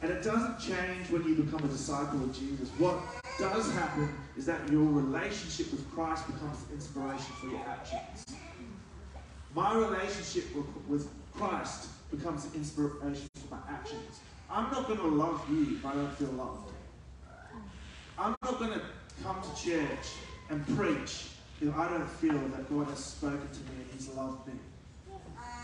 [0.04, 2.68] And it doesn't change when you become a disciple of Jesus.
[2.78, 3.00] What
[3.40, 8.26] does happen is that your relationship with Christ becomes inspiration for your actions.
[9.56, 10.44] My relationship
[10.90, 14.20] with, Christ becomes inspiration for my actions.
[14.50, 16.74] I'm not going to love you if I don't feel loved.
[18.20, 18.82] I'm not going to
[19.24, 20.16] come to church
[20.50, 21.30] and preach
[21.62, 24.54] if I don't feel that God has spoken to me and He's loved me.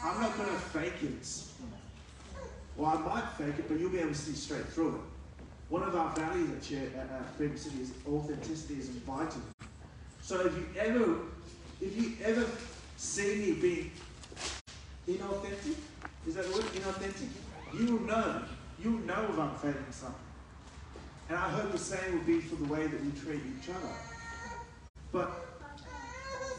[0.02, 1.48] I'm not going to fake it.
[2.80, 5.02] Well, I might fake it, but you'll be able to see straight through it.
[5.68, 9.42] One of our values at, church, at, Freedom City is authenticity is vital.
[10.22, 11.15] So if you ever,
[11.82, 12.46] if you ever
[12.96, 13.92] see me being
[15.10, 15.76] inauthentic,
[16.26, 16.63] is that the word?
[16.68, 17.28] Inauthentic?
[17.74, 18.44] You will know.
[18.82, 20.15] You will know if I'm faking something.
[21.28, 23.94] And I hope the same will be for the way that we treat each other.
[25.12, 25.32] But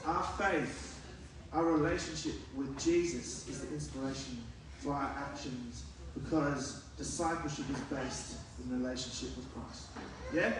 [0.04, 1.00] our faith,
[1.54, 4.44] our relationship with Jesus is the inspiration
[4.80, 9.86] for our actions because discipleship is based in relationship with Christ.
[10.34, 10.52] Yeah?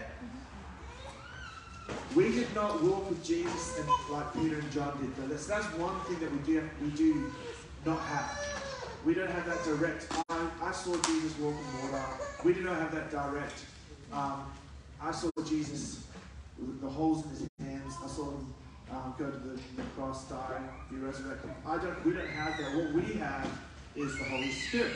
[2.14, 5.66] We did not walk with Jesus and like Peter and John did, but that's, that's
[5.74, 7.32] one thing that we do we do
[7.84, 8.38] not have.
[9.04, 10.12] We don't have that direct.
[10.28, 12.04] I, I saw Jesus walk in water.
[12.44, 13.64] We do not have that direct.
[14.12, 14.52] Um,
[15.00, 16.04] I saw Jesus
[16.58, 17.94] with the holes in his hands.
[18.04, 18.54] I saw him
[18.92, 20.60] um, go to the, the cross, die,
[20.90, 21.50] be resurrected.
[21.64, 22.04] I don't.
[22.04, 22.74] We don't have that.
[22.74, 23.48] What we have
[23.94, 24.92] is the Holy Spirit.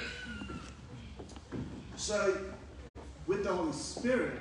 [1.96, 2.36] So,
[3.26, 4.32] with the Holy Spirit,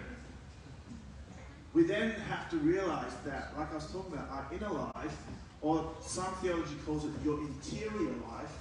[1.73, 5.17] we then have to realize that, like I was talking about, our inner life,
[5.61, 8.57] or some theology calls it your interior life,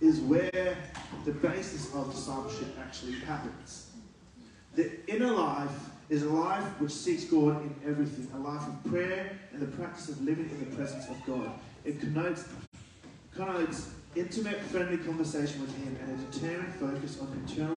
[0.00, 0.76] is where
[1.24, 3.90] the basis of discipleship actually happens.
[4.74, 9.38] The inner life is a life which seeks God in everything, a life of prayer
[9.52, 11.50] and the practice of living in the presence of God.
[11.84, 12.44] It connotes,
[13.34, 17.76] connotes intimate, friendly conversation with Him and a determined focus on internal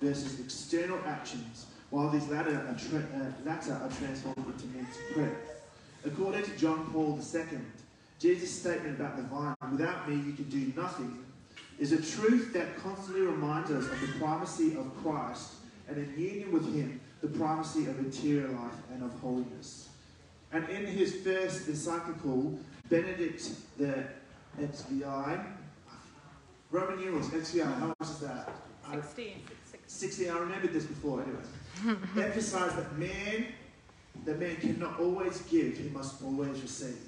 [0.00, 5.36] versus external actions, while these latter are, uh, latter are transformed into means of prayer.
[6.04, 7.58] According to John Paul II,
[8.18, 11.24] Jesus' statement about the vine, without me you can do nothing,
[11.78, 15.52] is a truth that constantly reminds us of the primacy of Christ
[15.88, 19.88] and in union with Him, the primacy of interior life and of holiness.
[20.52, 22.58] And in his first encyclical,
[22.88, 24.04] Benedict the
[24.58, 25.44] XVI,
[26.70, 28.50] Roman numerals, XVI, how much is that?
[28.92, 29.42] 16.
[29.86, 30.26] 16.
[30.26, 31.98] 60, I remembered this before anyway.
[32.24, 33.46] Emphasize that man,
[34.24, 36.98] that man cannot always give, he must always receive.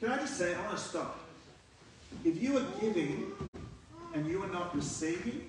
[0.00, 1.20] Can I just say, I want to stop.
[2.24, 3.32] If you are giving
[4.14, 5.46] and you are not receiving,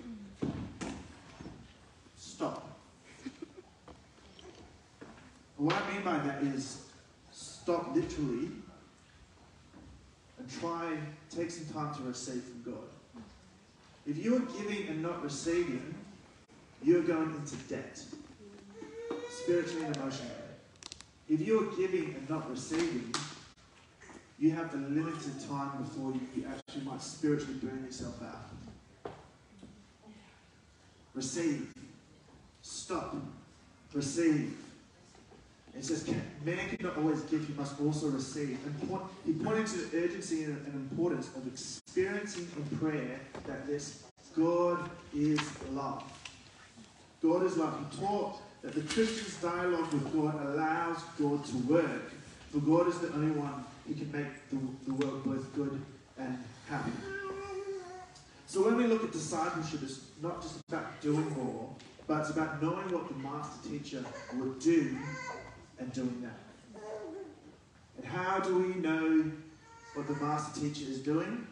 [2.16, 2.80] stop.
[5.58, 6.84] What I mean by that is
[7.32, 8.50] stop literally
[10.38, 10.98] and try,
[11.30, 12.97] take some time to receive from God.
[14.08, 15.94] If you are giving and not receiving,
[16.82, 18.02] you're going into debt,
[19.30, 20.32] spiritually and emotionally.
[21.28, 23.14] If you are giving and not receiving,
[24.40, 29.14] you have the limited time before you, you actually might spiritually burn yourself out.
[31.14, 31.74] Receive.
[32.62, 33.16] Stop.
[33.94, 34.58] Receive.
[35.78, 36.10] It says,
[36.44, 38.58] man cannot always give, he must also receive.
[38.66, 43.68] And point, he pointed to the urgency and, and importance of experiencing in prayer that
[43.68, 44.04] this
[44.36, 45.40] God is
[45.72, 46.04] love.
[47.22, 47.78] God is love.
[47.92, 52.12] He taught that the Christian's dialogue with God allows God to work,
[52.52, 55.80] for God is the only one who can make the, the world both good
[56.18, 56.92] and happy.
[58.48, 61.76] So when we look at discipleship, it's not just about doing more,
[62.08, 64.98] but it's about knowing what the master teacher would do
[65.80, 66.82] and doing that.
[67.98, 69.32] And how do we know
[69.94, 71.48] what the master teacher is doing?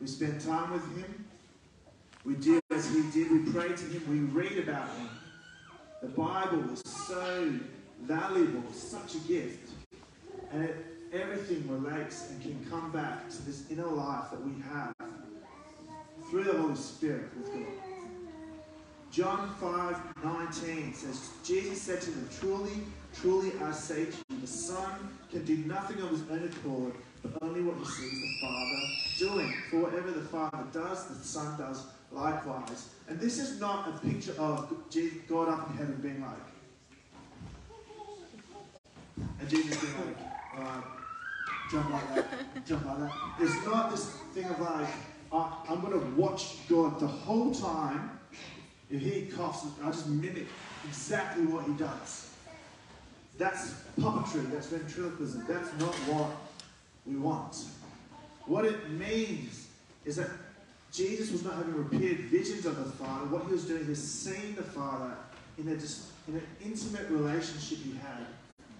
[0.00, 1.24] We spend time with him.
[2.24, 3.30] We do as he did.
[3.30, 4.02] We pray to him.
[4.08, 5.08] We read about him.
[6.02, 7.52] The Bible is so
[8.02, 9.70] valuable, such a gift.
[10.52, 10.76] And it,
[11.12, 14.92] everything relates and can come back to this inner life that we have
[16.30, 17.91] through the Holy Spirit with God.
[19.12, 22.72] John 5 19 says, Jesus said to them, Truly,
[23.14, 27.32] truly I say to you, the Son can do nothing of his own accord, but
[27.42, 28.80] only what he sees the Father
[29.18, 29.54] doing.
[29.70, 32.88] For whatever the Father does, the Son does likewise.
[33.06, 34.72] And this is not a picture of
[35.28, 36.32] God up in heaven being like,
[39.40, 40.16] and Jesus being like,
[40.56, 40.80] uh,
[41.70, 43.12] jump like that, jump like that.
[43.40, 44.88] It's not this thing of like,
[45.30, 48.18] uh, I'm going to watch God the whole time.
[48.98, 50.46] He coughs, and I just mimic
[50.86, 52.30] exactly what he does.
[53.38, 55.44] That's puppetry, that's ventriloquism.
[55.48, 56.30] That's not what
[57.06, 57.56] we want.
[58.46, 59.68] What it means
[60.04, 60.28] is that
[60.92, 63.26] Jesus was not having repeated visions of the Father.
[63.26, 65.16] What he was doing is seeing the Father
[65.56, 68.26] in, a, in an intimate relationship he had.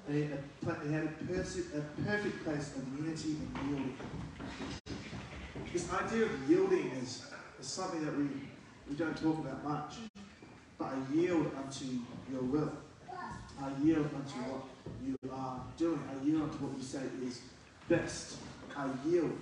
[0.08, 3.96] And he had, a, perse- a perfect place of unity and yielding.
[5.72, 7.24] This idea of yielding is,
[7.60, 8.26] is something that we,
[8.92, 9.94] we don't talk about much.
[10.78, 11.84] But I yield unto
[12.30, 12.72] your will.
[13.10, 14.64] I yield unto what
[15.02, 16.02] you are doing.
[16.10, 17.40] I yield unto what you say is
[17.88, 18.36] best.
[18.76, 19.32] I yield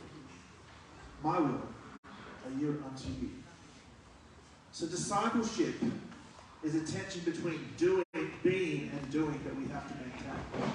[1.24, 1.62] my will.
[2.04, 3.30] I yield unto you.
[4.70, 5.74] So discipleship
[6.62, 8.04] is a tension between doing,
[8.44, 10.70] being, and doing that we have to maintain.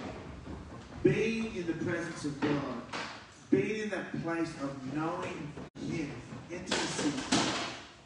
[1.01, 2.81] Being in the presence of God,
[3.49, 5.53] being in that place of knowing
[5.87, 6.11] Him,
[6.51, 7.44] intimacy,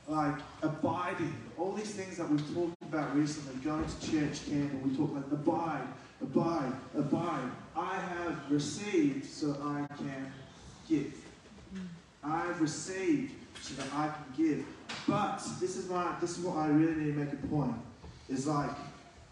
[0.09, 4.83] like abiding, all these things that we've talked about recently, going to church camp, and
[4.83, 5.87] we talk about abide,
[6.21, 7.51] abide, abide.
[7.75, 10.31] I have received so I can
[10.89, 11.13] give.
[12.23, 14.65] I've received so that I can give.
[15.07, 17.75] But this is my this is what I really need to make a point.
[18.29, 18.71] Is like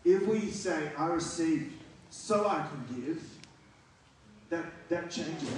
[0.06, 1.74] if we say I received
[2.12, 3.22] so I can give,
[4.50, 5.50] that that changes.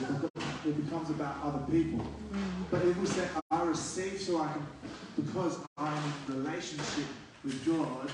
[0.65, 2.05] It becomes about other people.
[2.71, 3.27] But if we say
[3.69, 4.65] Receive so I can
[5.15, 7.05] because I'm in relationship
[7.43, 8.09] with God,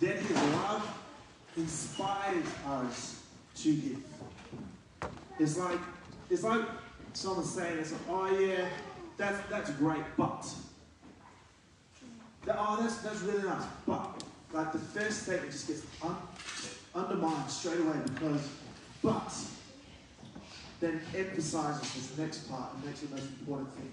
[0.00, 0.98] then his love
[1.56, 3.22] inspires us
[3.58, 4.02] to give.
[5.38, 5.78] It's like
[6.30, 6.62] it's like
[7.12, 8.68] someone saying it's like, oh yeah,
[9.16, 10.44] that's that's great, but
[12.46, 14.20] that, oh that's that's really nice, but
[14.52, 16.16] like the first statement just gets un,
[16.92, 18.48] undermined straight away because
[19.00, 19.32] but
[20.80, 23.92] then emphasizes this next part and makes the most important thing.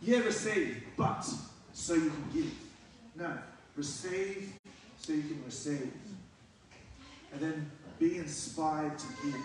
[0.00, 1.26] Yeah, receive, but
[1.72, 2.52] so you can give.
[3.16, 3.36] No,
[3.76, 4.52] receive
[4.98, 5.92] so you can receive.
[7.32, 9.36] And then be inspired to give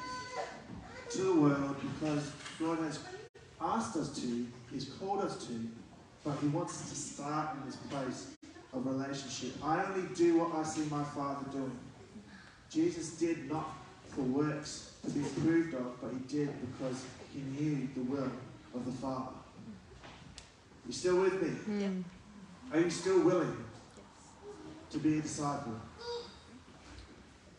[1.12, 3.00] to the world because God has
[3.60, 5.54] asked us to, He's called us to,
[6.24, 8.28] but He wants us to start in this place
[8.74, 9.54] of relationship.
[9.64, 11.78] I only do what I see my Father doing.
[12.70, 13.70] Jesus did not
[14.10, 18.32] for works to be approved of, but He did because He knew the will
[18.76, 19.34] of the Father.
[20.86, 21.50] You still with me?
[21.70, 22.04] Mm.
[22.74, 23.56] Are you still willing
[24.90, 25.80] to be a disciple?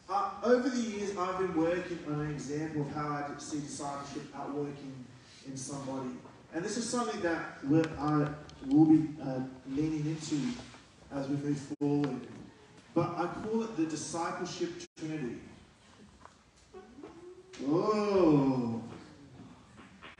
[0.08, 4.24] Uh, over the years, I've been working on an example of how I see discipleship
[4.36, 5.04] outworking
[5.46, 6.10] in somebody.
[6.52, 8.28] And this is something that we're, I
[8.66, 10.40] will be uh, leaning into
[11.12, 12.20] as we move forward.
[12.94, 15.38] But I call it the discipleship trinity.
[17.66, 18.82] Oh,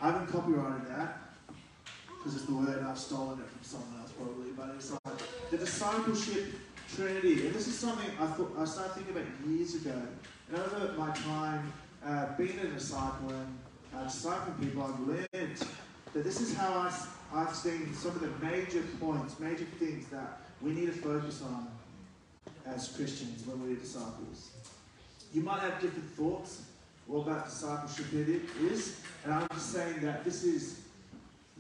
[0.01, 1.24] I haven't copyrighted that
[2.25, 4.51] because it's the word I've stolen it from someone else probably.
[4.57, 6.55] But it's like the discipleship
[6.95, 10.01] trinity, and this is something I thought I started thinking about years ago.
[10.49, 11.71] And over my time
[12.05, 13.59] uh, being a disciple and
[13.95, 15.67] uh, discipling people, I've learned
[16.15, 20.41] that this is how I, I've seen some of the major points, major things that
[20.63, 21.69] we need to focus on
[22.65, 24.51] as Christians when we're disciples.
[25.35, 26.63] You might have different thoughts
[27.07, 30.84] what about discipleship it is, and I'm just saying that this is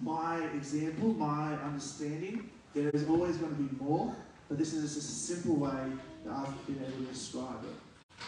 [0.00, 2.50] my example, my understanding.
[2.74, 4.14] There is always going to be more,
[4.48, 5.92] but this is just a simple way
[6.24, 8.24] that I've been able to describe it.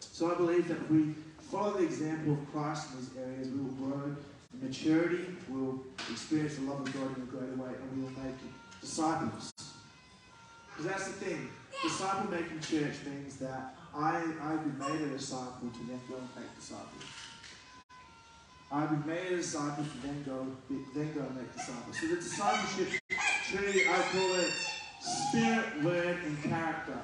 [0.00, 1.14] So I believe that if we
[1.50, 4.16] follow the example of Christ in these areas, we will grow in
[4.66, 8.22] maturity, we will experience the love of God in a greater way, and we will
[8.22, 8.34] make
[8.80, 9.52] disciples.
[10.70, 11.48] Because that's the thing.
[11.82, 16.28] Disciple making church means that I, I've been made a disciple to then go and
[16.36, 17.04] make disciples.
[18.70, 20.46] I've been made a disciple to then go,
[20.94, 21.98] then go and make disciples.
[21.98, 23.00] So the discipleship
[23.44, 24.52] tree, I call it
[25.00, 26.98] spirit, word, and character.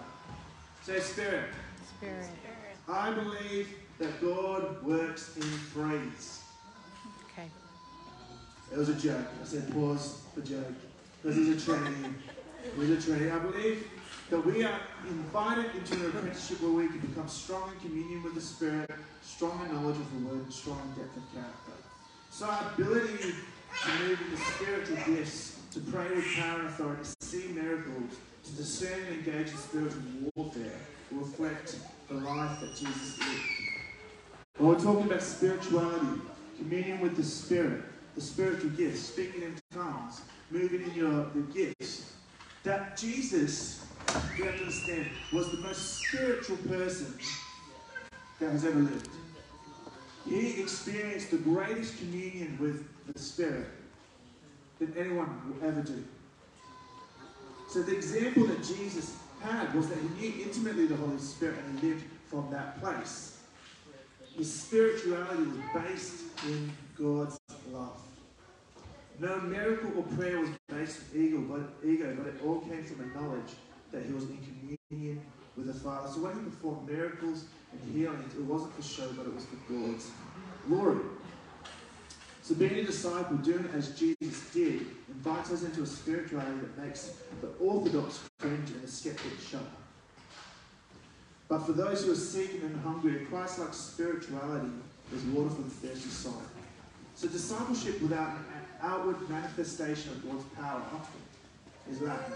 [0.82, 1.50] Say spirit.
[1.96, 2.26] Spirit.
[2.86, 6.42] I believe that God works in threes.
[7.32, 7.48] Okay.
[8.70, 9.26] It was a joke.
[9.40, 10.66] I said pause for joke.
[11.22, 12.10] Because he's a Trinity.
[12.78, 13.30] He's a Trinity.
[13.30, 13.88] I believe
[14.30, 18.34] that we are invited into an apprenticeship where we can become strong in communion with
[18.34, 18.90] the Spirit,
[19.22, 21.72] strong in knowledge of the Word, strong in depth of character.
[22.30, 23.34] So our ability
[23.82, 28.16] to move in the spiritual gifts, to pray with power and authority, to see miracles,
[28.44, 30.02] to discern and engage in spiritual
[30.34, 31.76] warfare will reflect
[32.08, 33.44] the life that Jesus lived.
[34.56, 36.20] When we're talking about spirituality,
[36.58, 37.82] communion with the Spirit,
[38.14, 42.12] the spiritual gifts, speaking in tongues, moving in your the gifts,
[42.62, 43.86] that Jesus,
[44.36, 47.14] you understand, was the most spiritual person
[48.40, 49.08] that has ever lived.
[50.28, 53.66] He experienced the greatest communion with the Spirit
[54.78, 56.04] than anyone will ever do.
[57.68, 61.78] So the example that Jesus had was that he knew intimately the Holy Spirit and
[61.78, 63.38] he lived from that place.
[64.36, 67.38] His spirituality was based in God's
[67.70, 68.00] love.
[69.20, 73.10] No miracle or prayer was based on ego, but ego, but it all came from
[73.10, 73.54] a knowledge
[73.94, 74.38] that he was in
[74.90, 75.22] communion
[75.56, 76.08] with the Father.
[76.08, 79.72] So when he performed miracles and healings, it wasn't for show, but it was for
[79.72, 80.10] God's
[80.66, 81.04] glory.
[82.42, 87.16] So being a disciple, doing as Jesus did, invites us into a spirituality that makes
[87.40, 89.64] the orthodox cringe and the skeptic shudder.
[91.48, 94.72] But for those who are seeking and hungry, a Christ-like spirituality
[95.14, 96.42] is water for the thirsty soul.
[97.14, 98.44] So discipleship without an
[98.82, 101.20] outward manifestation of God's power often
[101.90, 102.34] is lacking.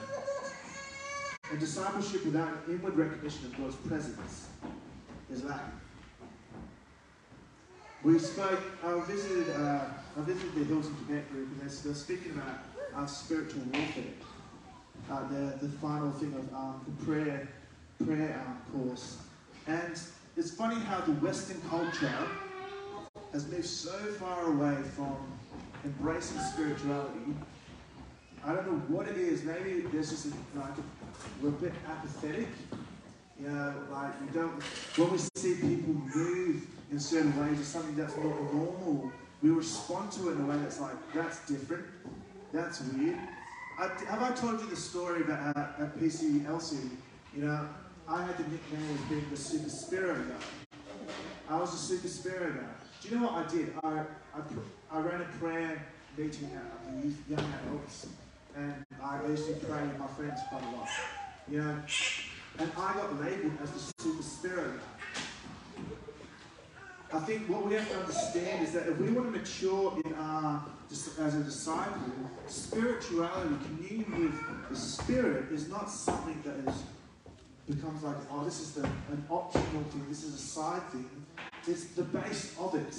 [1.50, 4.48] And discipleship without inward recognition of God's presence
[5.30, 5.80] is lacking.
[8.02, 9.84] We spoke, I visited, uh,
[10.16, 12.58] I visited the Hills of Tibet group, and they're, they're speaking about
[12.94, 14.04] uh, spiritual warfare.
[15.10, 17.48] Uh, the, the final thing of um, the prayer,
[18.04, 19.18] prayer um, course.
[19.66, 19.98] And
[20.36, 22.12] it's funny how the Western culture
[23.32, 25.16] has moved so far away from
[25.84, 27.34] embracing spirituality.
[28.44, 29.44] I don't know what it is.
[29.44, 30.97] Maybe there's just a, like a,
[31.42, 32.48] we're a bit apathetic.
[33.40, 34.62] You know, like we don't.
[34.96, 39.12] When we see people move in certain ways, it's something that's not normal.
[39.42, 41.84] We respond to it in a way that's like that's different.
[42.52, 43.18] That's weird.
[43.78, 46.90] I, have I told you the story about how at PCLC?
[47.36, 47.68] You know,
[48.08, 50.74] I had the nickname of being the super spiro guy.
[51.48, 52.66] I was a super spiro guy.
[53.00, 53.72] Do you know what I did?
[53.84, 54.04] I,
[54.34, 58.08] I, I ran a prayer meeting at the youth, young adults,
[58.58, 60.88] and I used to pray with my friends quite a lot.
[61.48, 61.82] You know,
[62.58, 64.80] and I got labelled as the super spirit.
[67.12, 70.14] I think what we have to understand is that if we want to mature in
[70.14, 72.12] our as a disciple,
[72.46, 76.82] spirituality, communion with the Spirit, is not something that is
[77.68, 81.08] becomes like, oh, this is the, an optional thing, this is a side thing.
[81.66, 82.96] It's the base of it.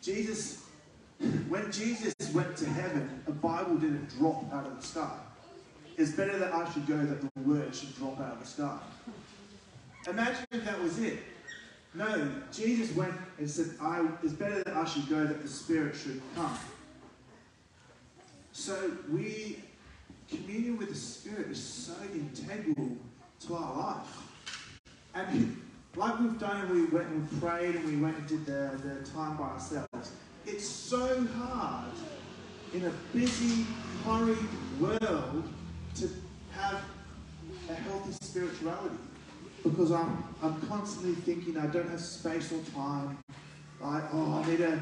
[0.00, 0.64] Jesus,
[1.48, 5.16] when Jesus went to heaven, a Bible didn't drop out of the sky.
[5.96, 8.78] It's better that I should go that the word should drop out of the sky.
[10.08, 11.18] Imagine if that was it.
[11.94, 15.96] No, Jesus went and said, I, it's better that I should go that the Spirit
[15.96, 16.56] should come.
[18.52, 19.62] So we,
[20.30, 22.96] communion with the Spirit is so integral
[23.46, 24.06] to our life.
[25.14, 25.60] And
[25.96, 29.36] like we've done, we went and prayed and we went and did the, the time
[29.36, 30.12] by ourselves.
[30.50, 31.92] It's so hard
[32.72, 33.66] in a busy,
[34.02, 34.38] hurried
[34.80, 35.44] world
[35.96, 36.08] to
[36.52, 36.82] have
[37.68, 38.96] a healthy spirituality
[39.62, 43.18] because I'm, I'm constantly thinking I don't have space or time.
[43.78, 44.80] Like, oh, I need to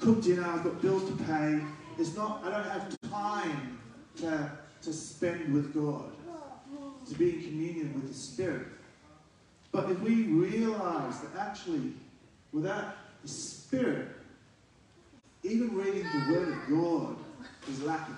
[0.00, 1.60] cook dinner, I've got bills to pay.
[1.98, 3.78] It's not, I don't have time
[4.16, 4.50] to,
[4.82, 6.10] to spend with God,
[7.08, 8.66] to be in communion with the Spirit.
[9.70, 11.92] But if we realize that actually,
[12.52, 14.08] without the Spirit,
[15.46, 17.16] even reading the Word of God
[17.68, 18.16] is lacking.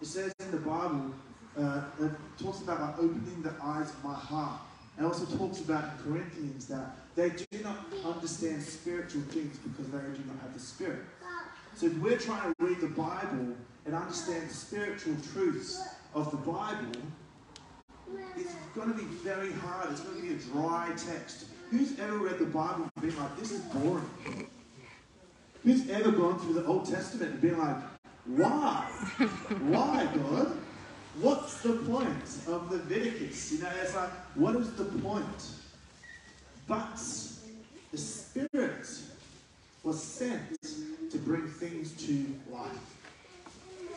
[0.00, 1.12] It says in the Bible,
[1.58, 2.10] uh, it
[2.42, 4.60] talks about opening the eyes of my heart.
[4.98, 9.98] It also talks about in Corinthians that they do not understand spiritual things because they
[9.98, 11.04] do not have the Spirit.
[11.74, 15.82] So if we're trying to read the Bible and understand the spiritual truths
[16.14, 17.00] of the Bible,
[18.36, 19.90] it's going to be very hard.
[19.92, 21.46] It's going to be a dry text.
[21.70, 24.48] Who's ever read the Bible and been like, this is boring?
[25.66, 27.76] Who's ever gone through the Old Testament and been like,
[28.24, 28.88] why?
[29.62, 30.56] Why, God?
[31.20, 33.50] What's the point of Leviticus?
[33.50, 35.24] You know, it's like, what is the point?
[36.68, 36.96] But
[37.90, 38.86] the Spirit
[39.82, 40.62] was sent
[41.10, 42.70] to bring things to life,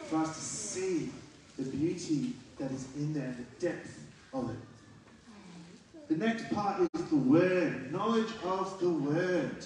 [0.08, 1.12] for us to see
[1.60, 3.96] the beauty that is in there, the depth
[4.34, 6.08] of it.
[6.08, 9.66] The next part is the Word, knowledge of the Word.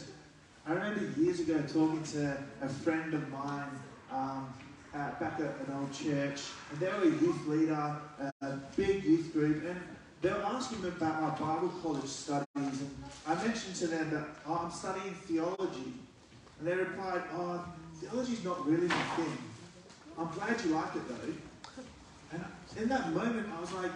[0.66, 3.70] I remember years ago talking to a friend of mine
[4.10, 4.54] um,
[4.94, 7.96] back at an old church, and they were a youth leader,
[8.42, 9.78] a big youth group, and
[10.22, 12.96] they were asking me about my Bible college studies, and
[13.28, 15.94] I mentioned to them that oh, I'm studying theology,
[16.60, 17.66] and they replied, "Oh,
[18.00, 19.38] theology's not really my thing.
[20.18, 21.34] I'm glad you like it though."
[22.32, 22.46] And
[22.78, 23.92] in that moment, I was like,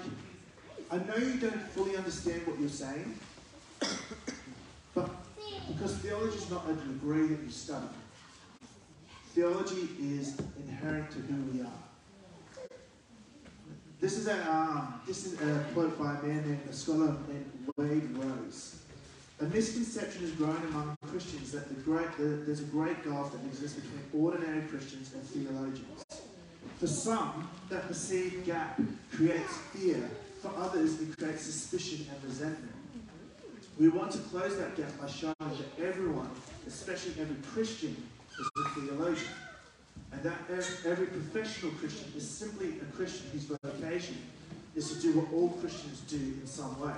[0.92, 3.18] "I know you don't fully understand what you're saying,
[4.94, 5.27] but
[5.68, 7.88] because theology is not a degree that you study."
[9.34, 10.36] Theology is
[10.68, 12.68] inherent to who we are.
[14.00, 17.74] This is a um, this is a quote by a man named a scholar named
[17.78, 18.82] Wade Rose.
[19.40, 23.46] A misconception has grown among Christians that the great, the, there's a great gulf that
[23.46, 26.04] exists between ordinary Christians and theologians.
[26.80, 28.80] For some, that perceived gap
[29.14, 30.10] creates fear.
[30.42, 32.77] For others, it creates suspicion and resentment.
[33.80, 36.30] We want to close that gap by showing that everyone,
[36.66, 37.96] especially every Christian,
[38.40, 39.28] is a theologian.
[40.12, 40.38] And that
[40.86, 44.18] every professional Christian is simply a Christian whose vocation
[44.76, 46.94] is to do what all Christians do in some way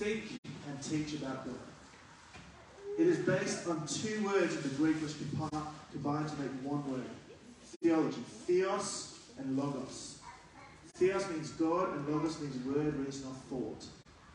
[0.00, 1.54] think and teach about God.
[2.98, 5.12] It is based on two words in the Greek which
[5.92, 7.04] combine to make one word
[7.82, 10.18] theology theos and logos.
[10.94, 13.84] Theos means God, and logos means word, reason, or thought.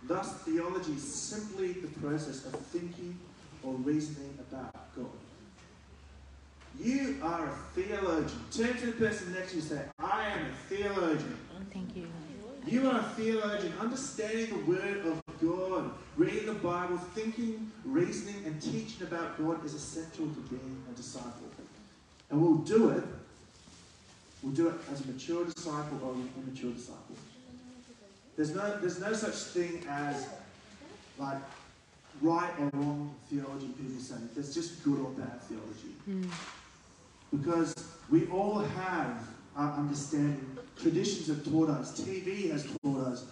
[0.08, 3.18] Thus, theology is simply the process of thinking
[3.64, 5.06] or reasoning about God.
[6.80, 8.40] You are a theologian.
[8.52, 11.38] Turn to the person next to you and say, I am a theologian.
[11.56, 12.08] Oh, thank you.
[12.68, 18.62] You are a theologian, understanding the Word of God, reading the Bible, thinking, reasoning, and
[18.62, 21.32] teaching about God is essential to being a disciple.
[22.30, 23.04] And we'll do it.
[24.42, 27.16] We'll do it as a mature disciple or an immature disciple.
[28.36, 30.28] There's no, there's no such thing as
[31.18, 31.38] like
[32.22, 34.16] right or wrong theology, people say.
[34.34, 35.96] There's just good or bad theology.
[36.10, 36.30] Mm.
[37.32, 37.74] Because
[38.10, 40.58] we all have our understanding.
[40.78, 43.26] Traditions have taught us, TV has taught us.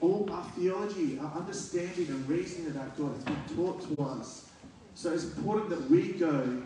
[0.00, 4.48] All our theology, our understanding and reasoning about God has been taught to us.
[4.94, 6.62] So it's important that we go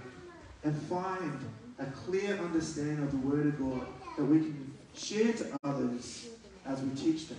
[0.62, 1.40] and find
[1.80, 3.86] a clear understanding of the Word of God
[4.16, 6.28] that we can share to others
[6.68, 7.38] as we teach them.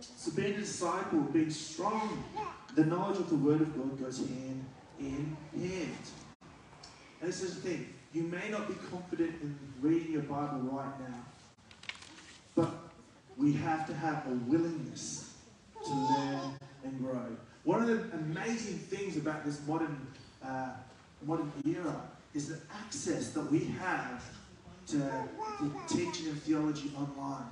[0.00, 2.22] So being a disciple, being strong,
[2.74, 4.64] the knowledge of the Word of God goes hand
[5.00, 5.98] in hand.
[7.20, 7.94] And this is the thing.
[8.12, 11.24] You may not be confident in reading your Bible right now,
[12.54, 12.70] but
[13.36, 15.34] we have to have a willingness
[15.84, 17.36] to learn and grow.
[17.64, 20.06] One of the amazing things about this modern,
[20.44, 20.70] uh,
[21.22, 22.02] modern era
[22.34, 24.24] is the access that we have
[24.88, 27.48] to, to teaching and theology online.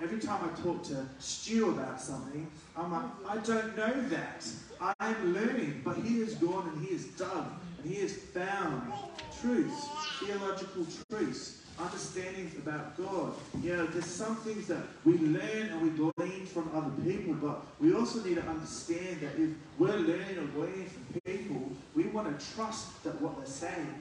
[0.00, 4.46] Every time I talk to Stu about something, I'm like, I don't know that.
[4.78, 7.46] I am learning, but he has gone and he has dug
[7.82, 8.92] and he has found
[9.40, 9.88] truths,
[10.20, 13.32] theological truths, understandings about God.
[13.62, 17.62] You know, there's some things that we learn and we glean from other people, but
[17.80, 22.38] we also need to understand that if we're learning or gleaning from people, we want
[22.38, 23.94] to trust that what they're saying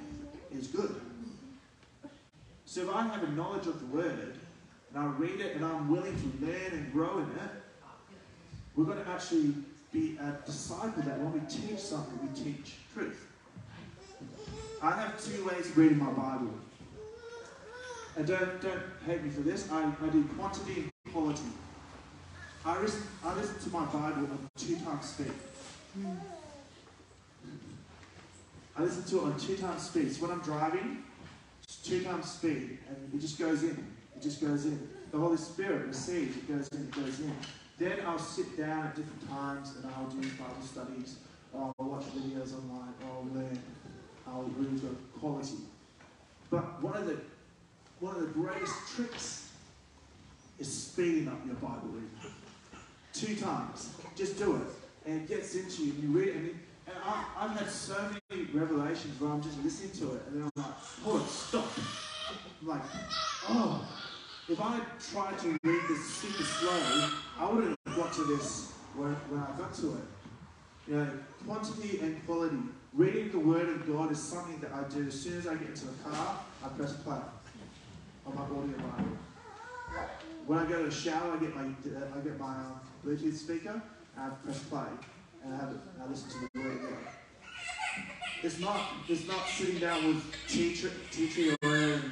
[0.52, 1.00] is good.
[2.66, 4.40] So if I have a knowledge of the word
[4.96, 7.52] and I read it and I'm willing to learn and grow in it,
[8.76, 9.54] we're going to actually
[9.92, 13.28] be a disciple that when we teach something, we teach truth.
[14.82, 16.54] I have two ways of reading my Bible.
[18.18, 21.42] And don't, don't hate me for this, I, I do quantity and quality.
[22.66, 25.32] I listen, I listen to my Bible at two times speed.
[28.78, 30.12] I listen to it on two times speed.
[30.14, 31.04] So when I'm driving,
[31.64, 33.95] it's two times speed, and it just goes in.
[34.16, 34.90] It just goes in.
[35.12, 37.36] The Holy Spirit receives, it goes in, it goes in.
[37.78, 41.18] Then I'll sit down at different times and I'll do Bible studies,
[41.54, 43.60] or I'll watch videos online, or I'll learn.
[44.28, 45.58] I'll read the quality.
[46.50, 47.18] But one of the
[48.00, 49.50] one of the greatest tricks
[50.60, 52.10] is speeding up your Bible reading.
[53.14, 53.94] Two times.
[54.16, 54.62] Just do it.
[55.06, 56.56] And it gets into you, and you read it, and, it,
[56.88, 57.96] and I, I've had so
[58.30, 61.68] many revelations where I'm just listening to it, and then I'm like, on, stop.
[62.62, 62.82] I'm like,
[63.50, 63.88] oh,
[64.48, 64.80] if I
[65.12, 69.58] tried to read this super slow, I wouldn't have got to this when, when I
[69.58, 70.04] got to it.
[70.88, 71.10] You know,
[71.46, 72.58] quantity and quality.
[72.94, 75.08] Reading the Word of God is something that I do.
[75.08, 77.18] As soon as I get into the car, I press play
[78.26, 79.18] on my audio Bible.
[80.46, 83.82] When I go to the shower, I get my I get my um, Bluetooth speaker
[84.16, 84.84] and I press play
[85.44, 86.98] and I have I listen to the Word of God.
[88.44, 88.80] It's not
[89.10, 90.80] it's not sitting down with tea,
[91.12, 91.56] tea tree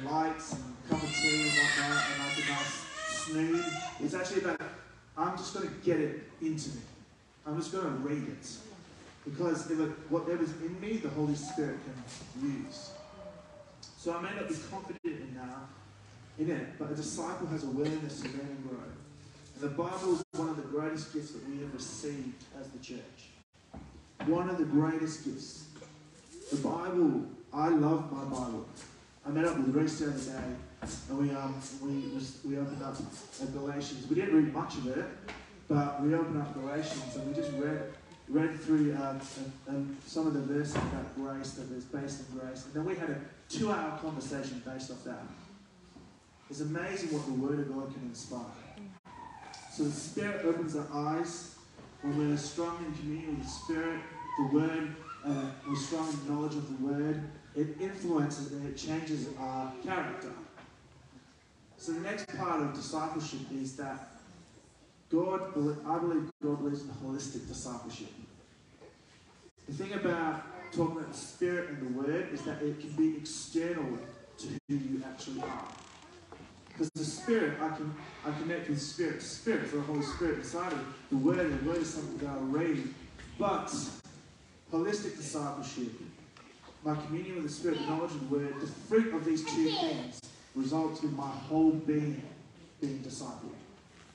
[0.04, 3.64] lights and cup of tea and whatnot and like a nice snood.
[4.00, 4.60] It's actually about
[5.16, 6.82] I'm just going to get it into me.
[7.46, 8.48] I'm just going to read it
[9.24, 9.76] because it,
[10.08, 12.90] whatever's in me, the Holy Spirit can use.
[13.96, 15.68] So I may not be confident in now
[16.38, 18.78] in it, but a disciple has a willingness to learn and grow.
[19.54, 22.78] And the Bible is one of the greatest gifts that we have received as the
[22.80, 23.30] church.
[24.26, 25.66] One of the greatest gifts.
[26.50, 28.66] The Bible, I love my Bible.
[29.26, 32.12] I met up with Reese the other day, and we um we
[32.44, 32.96] we opened up
[33.52, 34.06] Galatians.
[34.08, 35.06] We didn't read much of it,
[35.66, 37.92] but we opened up Galatians and we just read
[38.28, 42.38] read through uh, and, and some of the verses about grace that is based on
[42.38, 45.22] grace, and then we had a two-hour conversation based off that.
[46.50, 48.44] It's amazing what the Word of God can inspire.
[49.72, 51.56] So the Spirit opens our eyes
[52.02, 54.00] when we're strong in communion with the Spirit.
[54.38, 54.96] The Word,
[55.26, 57.22] uh, we're strong in knowledge of the Word.
[57.56, 60.30] It influences and it changes our character.
[61.76, 64.14] So the next part of discipleship is that
[65.10, 65.54] God,
[65.86, 68.08] I believe God believes in holistic discipleship.
[69.68, 70.42] The thing about
[70.72, 73.98] talking about the Spirit and the Word is that it can be external
[74.38, 75.68] to who you actually are.
[76.68, 77.94] Because the Spirit, I can
[78.26, 81.78] I connect with Spirit Spirit, so the Holy Spirit inside of the Word, the Word
[81.78, 82.92] is something that I read.
[83.38, 83.72] But
[84.72, 85.92] holistic discipleship,
[86.84, 89.70] my communion with the Spirit, the knowledge of the Word, the fruit of these two
[89.70, 90.20] things
[90.54, 92.22] results in my whole being
[92.80, 93.54] being discipled.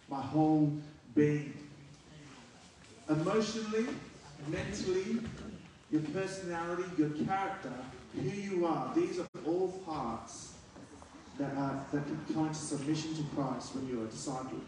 [0.10, 0.72] My whole
[1.16, 1.54] being.
[3.10, 3.88] Emotionally,
[4.48, 5.20] mentally,
[5.92, 7.74] your personality, your character,
[8.14, 10.54] who you are, these are all parts
[11.40, 14.60] that, are, that can come into submission to Christ when you're a disciple.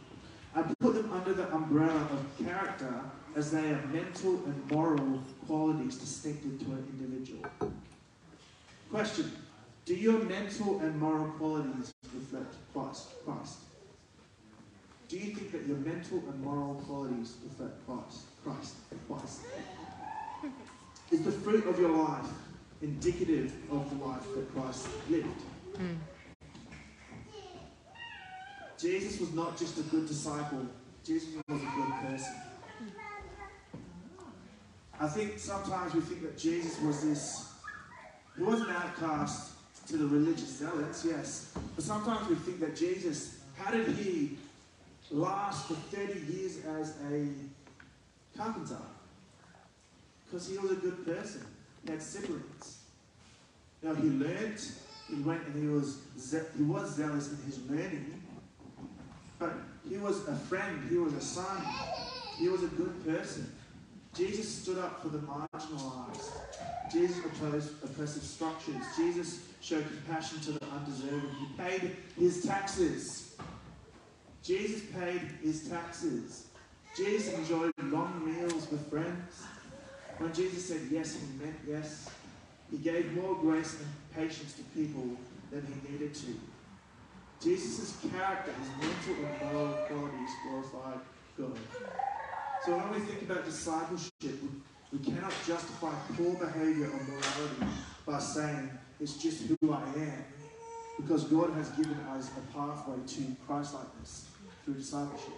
[0.56, 3.02] I put them under the umbrella of character
[3.36, 7.46] as they are mental and moral qualities distinctive to an individual.
[8.92, 9.32] Question
[9.86, 13.08] Do your mental and moral qualities reflect Christ?
[13.26, 13.58] Christ?
[15.08, 18.20] Do you think that your mental and moral qualities reflect Christ?
[18.44, 18.76] Christ.
[19.08, 19.42] Christ.
[21.12, 22.28] Is the fruit of your life
[22.82, 25.42] indicative of the life that Christ lived?
[25.78, 25.98] Mm.
[28.78, 30.66] Jesus was not just a good disciple,
[31.04, 32.36] Jesus was a good person.
[35.00, 37.51] I think sometimes we think that Jesus was this,
[38.42, 39.52] was an outcast
[39.88, 41.54] to the religious zealots, yes.
[41.76, 44.38] But sometimes we think that Jesus, how did he
[45.10, 47.28] last for 30 years as a
[48.38, 48.78] carpenter?
[50.26, 51.46] Because he was a good person.
[51.86, 52.80] He had siblings.
[53.84, 54.62] Now he learned,
[55.10, 56.00] he went and he was,
[56.56, 58.22] he was zealous in his learning,
[59.40, 59.54] but
[59.90, 61.62] he was a friend, he was a son,
[62.38, 63.52] he was a good person.
[64.14, 66.32] Jesus stood up for the marginalized.
[66.92, 68.84] Jesus opposed oppressive structures.
[68.98, 71.30] Jesus showed compassion to the undeserving.
[71.40, 73.36] He paid his taxes.
[74.44, 76.48] Jesus paid his taxes.
[76.98, 79.44] Jesus enjoyed long meals with friends.
[80.18, 82.10] When Jesus said yes, he meant yes.
[82.70, 85.18] He gave more grace and patience to people
[85.52, 86.40] than he needed to.
[87.42, 91.00] Jesus' character, his mental and moral qualities glorified
[91.38, 92.11] God.
[92.64, 94.50] So when we think about discipleship, we,
[94.94, 97.66] we cannot justify poor behavior or morality
[98.06, 100.26] by saying it's just who I am.
[100.96, 104.28] Because God has given us a pathway to Christlikeness
[104.64, 105.34] through discipleship.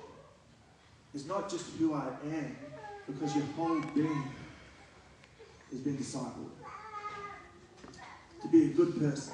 [1.14, 2.58] It's not just who I am,
[3.08, 4.24] because your whole being
[5.72, 6.50] has been discipled.
[8.42, 9.34] To be a good person.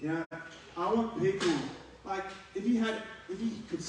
[0.00, 0.24] You know,
[0.76, 1.52] I want people,
[2.04, 2.22] like,
[2.54, 3.82] if you had, if you could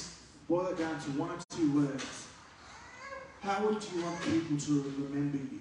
[0.50, 2.28] boil it down to one or two words,
[3.42, 5.60] how would you want people to remember you?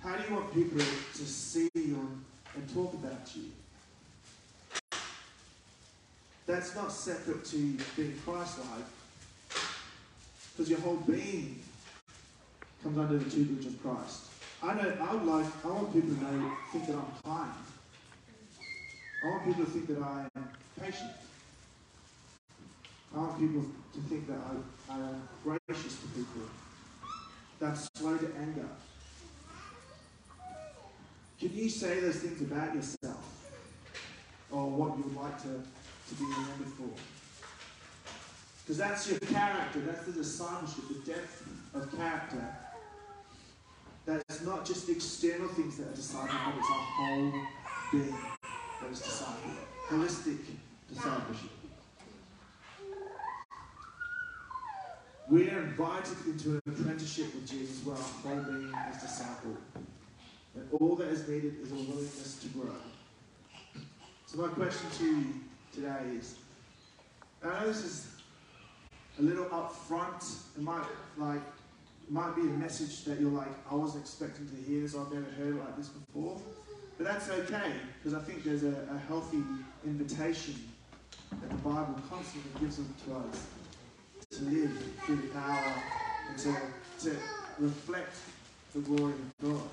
[0.00, 2.22] How do you want people to see you
[2.54, 3.44] and, talk about you?
[6.46, 7.56] That's not separate to
[7.96, 8.84] being Christ-like,
[10.52, 11.62] because your whole being
[12.82, 14.24] comes under the tutelage of Christ.
[14.62, 14.92] I know.
[15.00, 15.46] I would like.
[15.64, 17.52] I want people to know, think that I'm kind.
[19.22, 20.48] I want people to think that I am
[20.80, 21.10] patient.
[23.14, 26.42] I want people to think that I, I am gracious to people.
[27.58, 28.68] That's slow to anger.
[31.40, 33.34] Can you say those things about yourself?
[34.50, 36.90] Or what you would like to, to be remembered for?
[38.64, 42.44] Because that's your character, that's the discipleship, the depth of character.
[44.04, 47.32] That's not just external things that are discipled, but it's our whole
[47.92, 48.14] being
[48.82, 49.56] that is discipled.
[49.88, 50.38] Holistic
[50.88, 51.57] discipleship.
[55.30, 59.58] We are invited into an apprenticeship with Jesus where our whole being is discipled.
[60.54, 62.74] And all that is needed is a willingness to grow.
[64.24, 65.26] So my question to you
[65.74, 66.36] today is,
[67.44, 68.06] I know this is
[69.18, 70.24] a little upfront.
[70.56, 70.86] It might
[71.18, 71.42] like
[72.04, 75.12] it might be a message that you're like, I wasn't expecting to hear this, I've
[75.12, 76.40] never heard it like this before.
[76.96, 79.42] But that's okay, because I think there's a, a healthy
[79.84, 80.54] invitation
[81.30, 82.82] that the Bible constantly gives to
[83.14, 83.46] us
[84.30, 84.70] to live
[85.04, 85.74] through the power
[86.28, 86.54] and to,
[87.00, 87.16] to
[87.58, 88.14] reflect
[88.74, 89.68] the glory of God.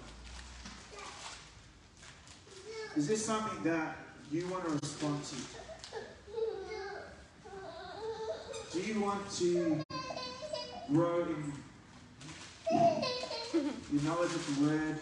[2.96, 3.98] Is this something that
[4.32, 5.36] you want to respond to?
[8.72, 9.84] Do you want to
[10.92, 11.54] grow in
[13.92, 14.98] your knowledge of the Word,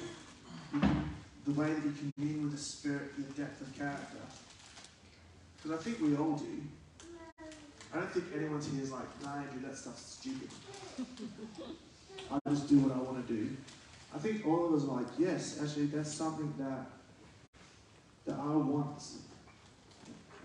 [1.46, 4.18] the way that you commune with the Spirit, the depth of character?
[5.58, 6.62] Because I think we all do.
[7.94, 10.50] I don't think anyone's here is like, nah, Andrew, that stuff's stupid.
[12.32, 13.56] I just do what I want to do.
[14.16, 16.88] I think all of us are like, yes, actually, that's something that
[18.26, 19.04] that I want.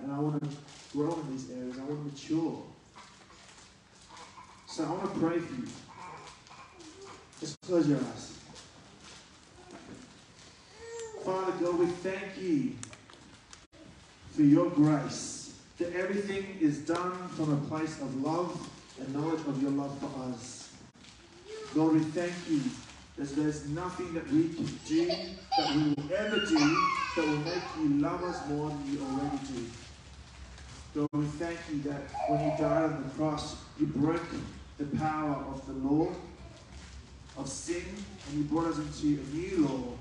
[0.02, 0.48] And I want to
[0.92, 1.78] grow in these areas.
[1.78, 2.62] I want to mature.
[4.66, 5.68] So I want to pray for you.
[7.40, 8.38] Just close your eyes.
[11.24, 12.74] Father God, we thank you
[14.34, 15.37] for your grace.
[15.78, 18.68] That everything is done from a place of love
[18.98, 20.72] and knowledge of your love for us.
[21.74, 22.62] Lord, we thank you
[23.16, 27.62] that there's nothing that we can do, that we will ever do, that will make
[27.76, 29.66] you love us more than you already do.
[30.94, 34.22] Lord, we thank you that when you died on the cross, you broke
[34.78, 36.08] the power of the law,
[37.36, 39.98] of sin, and you brought us into a new law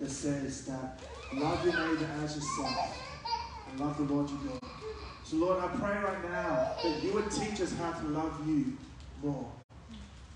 [0.00, 0.98] that says that
[1.32, 2.78] love your neighbor as yourself
[3.66, 4.79] and love the Lord your God.
[5.30, 8.76] So, Lord, I pray right now that you would teach us how to love you
[9.22, 9.46] more.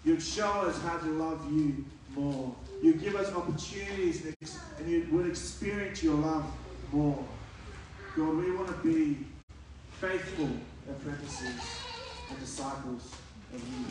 [0.05, 1.85] You'd show us how to love you
[2.15, 2.55] more.
[2.81, 6.47] You give us opportunities and you would experience your love
[6.93, 7.19] more.
[8.17, 9.19] God, we want to be
[10.01, 10.51] faithful
[10.89, 11.61] apprentices
[12.31, 13.17] and disciples
[13.53, 13.87] of you.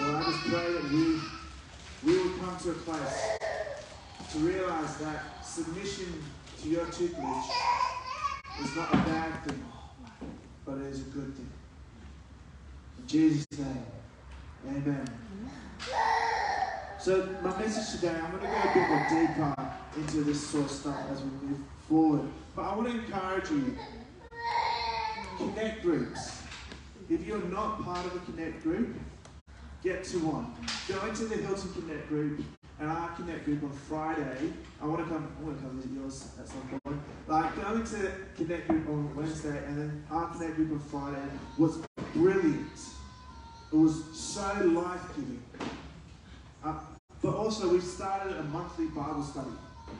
[0.00, 1.20] Lord, I just pray that we,
[2.02, 3.38] we will come to a place
[4.32, 6.24] to realize that submission
[6.60, 7.52] to your tutelage
[8.60, 9.64] is not a bad thing,
[10.64, 11.50] but it is a good thing.
[12.98, 13.86] In Jesus' name,
[14.68, 15.08] amen.
[16.98, 19.54] So my message today, I'm going to go a bit more deeper
[19.96, 22.28] into this sort of stuff as we move forward.
[22.56, 23.76] But I want to encourage you,
[25.36, 26.42] connect groups.
[27.10, 28.96] If you're not part of a connect group,
[29.82, 30.54] get to one.
[30.88, 32.40] Go into the Hilton Connect group
[32.80, 34.52] and our Connect group on Friday.
[34.80, 35.28] I want to come.
[35.38, 37.00] I want to come visit yours at some point.
[37.26, 41.28] Like go to Connect group on Wednesday and then our Connect group on Friday.
[41.58, 41.78] was
[42.12, 42.78] brilliant.
[43.72, 45.42] It was so life giving.
[46.62, 46.78] Uh,
[47.22, 49.50] but also, we started a monthly Bible study.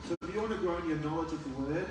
[0.07, 1.87] So if you want to grow in your knowledge of the Word,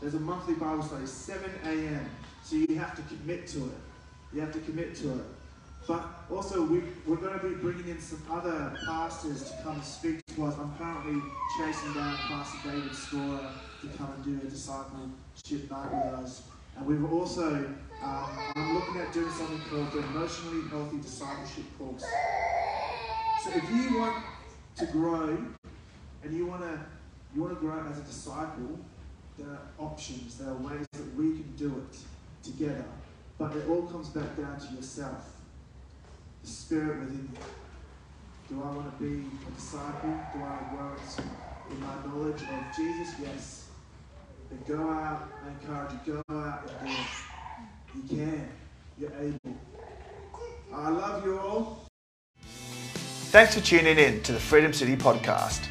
[0.00, 2.10] there's a monthly Bible study, 7 a.m.
[2.44, 3.78] So you have to commit to it.
[4.34, 5.24] You have to commit to it.
[5.88, 10.20] But also, we, we're going to be bringing in some other pastors to come speak
[10.36, 10.54] to us.
[10.58, 11.22] I'm currently
[11.56, 13.40] chasing down Pastor David Scorer
[13.80, 16.42] to come and do a discipleship night with us.
[16.76, 17.56] And we've also,
[18.04, 22.04] um, I'm looking at doing something called the Emotionally Healthy Discipleship Course.
[23.44, 24.22] So if you want
[24.76, 25.38] to grow
[26.22, 26.78] and you want to
[27.34, 28.78] you want to grow as a disciple,
[29.38, 31.98] there are options, there are ways that we can do it
[32.42, 32.84] together.
[33.38, 35.37] But it all comes back down to yourself,
[36.48, 37.38] spirit within you.
[38.48, 40.14] Do I want to be a disciple?
[40.32, 41.00] Do I want
[41.70, 43.14] in my knowledge of Jesus?
[43.20, 43.68] Yes.
[44.50, 47.08] Then go out, I encourage you, go out and do it.
[47.94, 48.48] You can.
[48.98, 49.58] You're able.
[50.74, 51.86] I love you all.
[53.30, 55.66] Thanks for tuning in to the Freedom City podcast.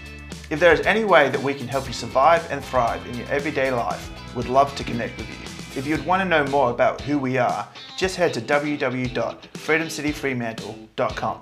[0.50, 3.28] If there is any way that we can help you survive and thrive in your
[3.30, 5.47] everyday life, we'd love to connect with you.
[5.78, 7.68] If you'd want to know more about who we are,
[7.98, 11.38] just head to www.freedomcityfremantle.com.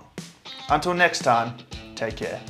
[0.70, 1.54] Until next time,
[1.96, 2.42] take care.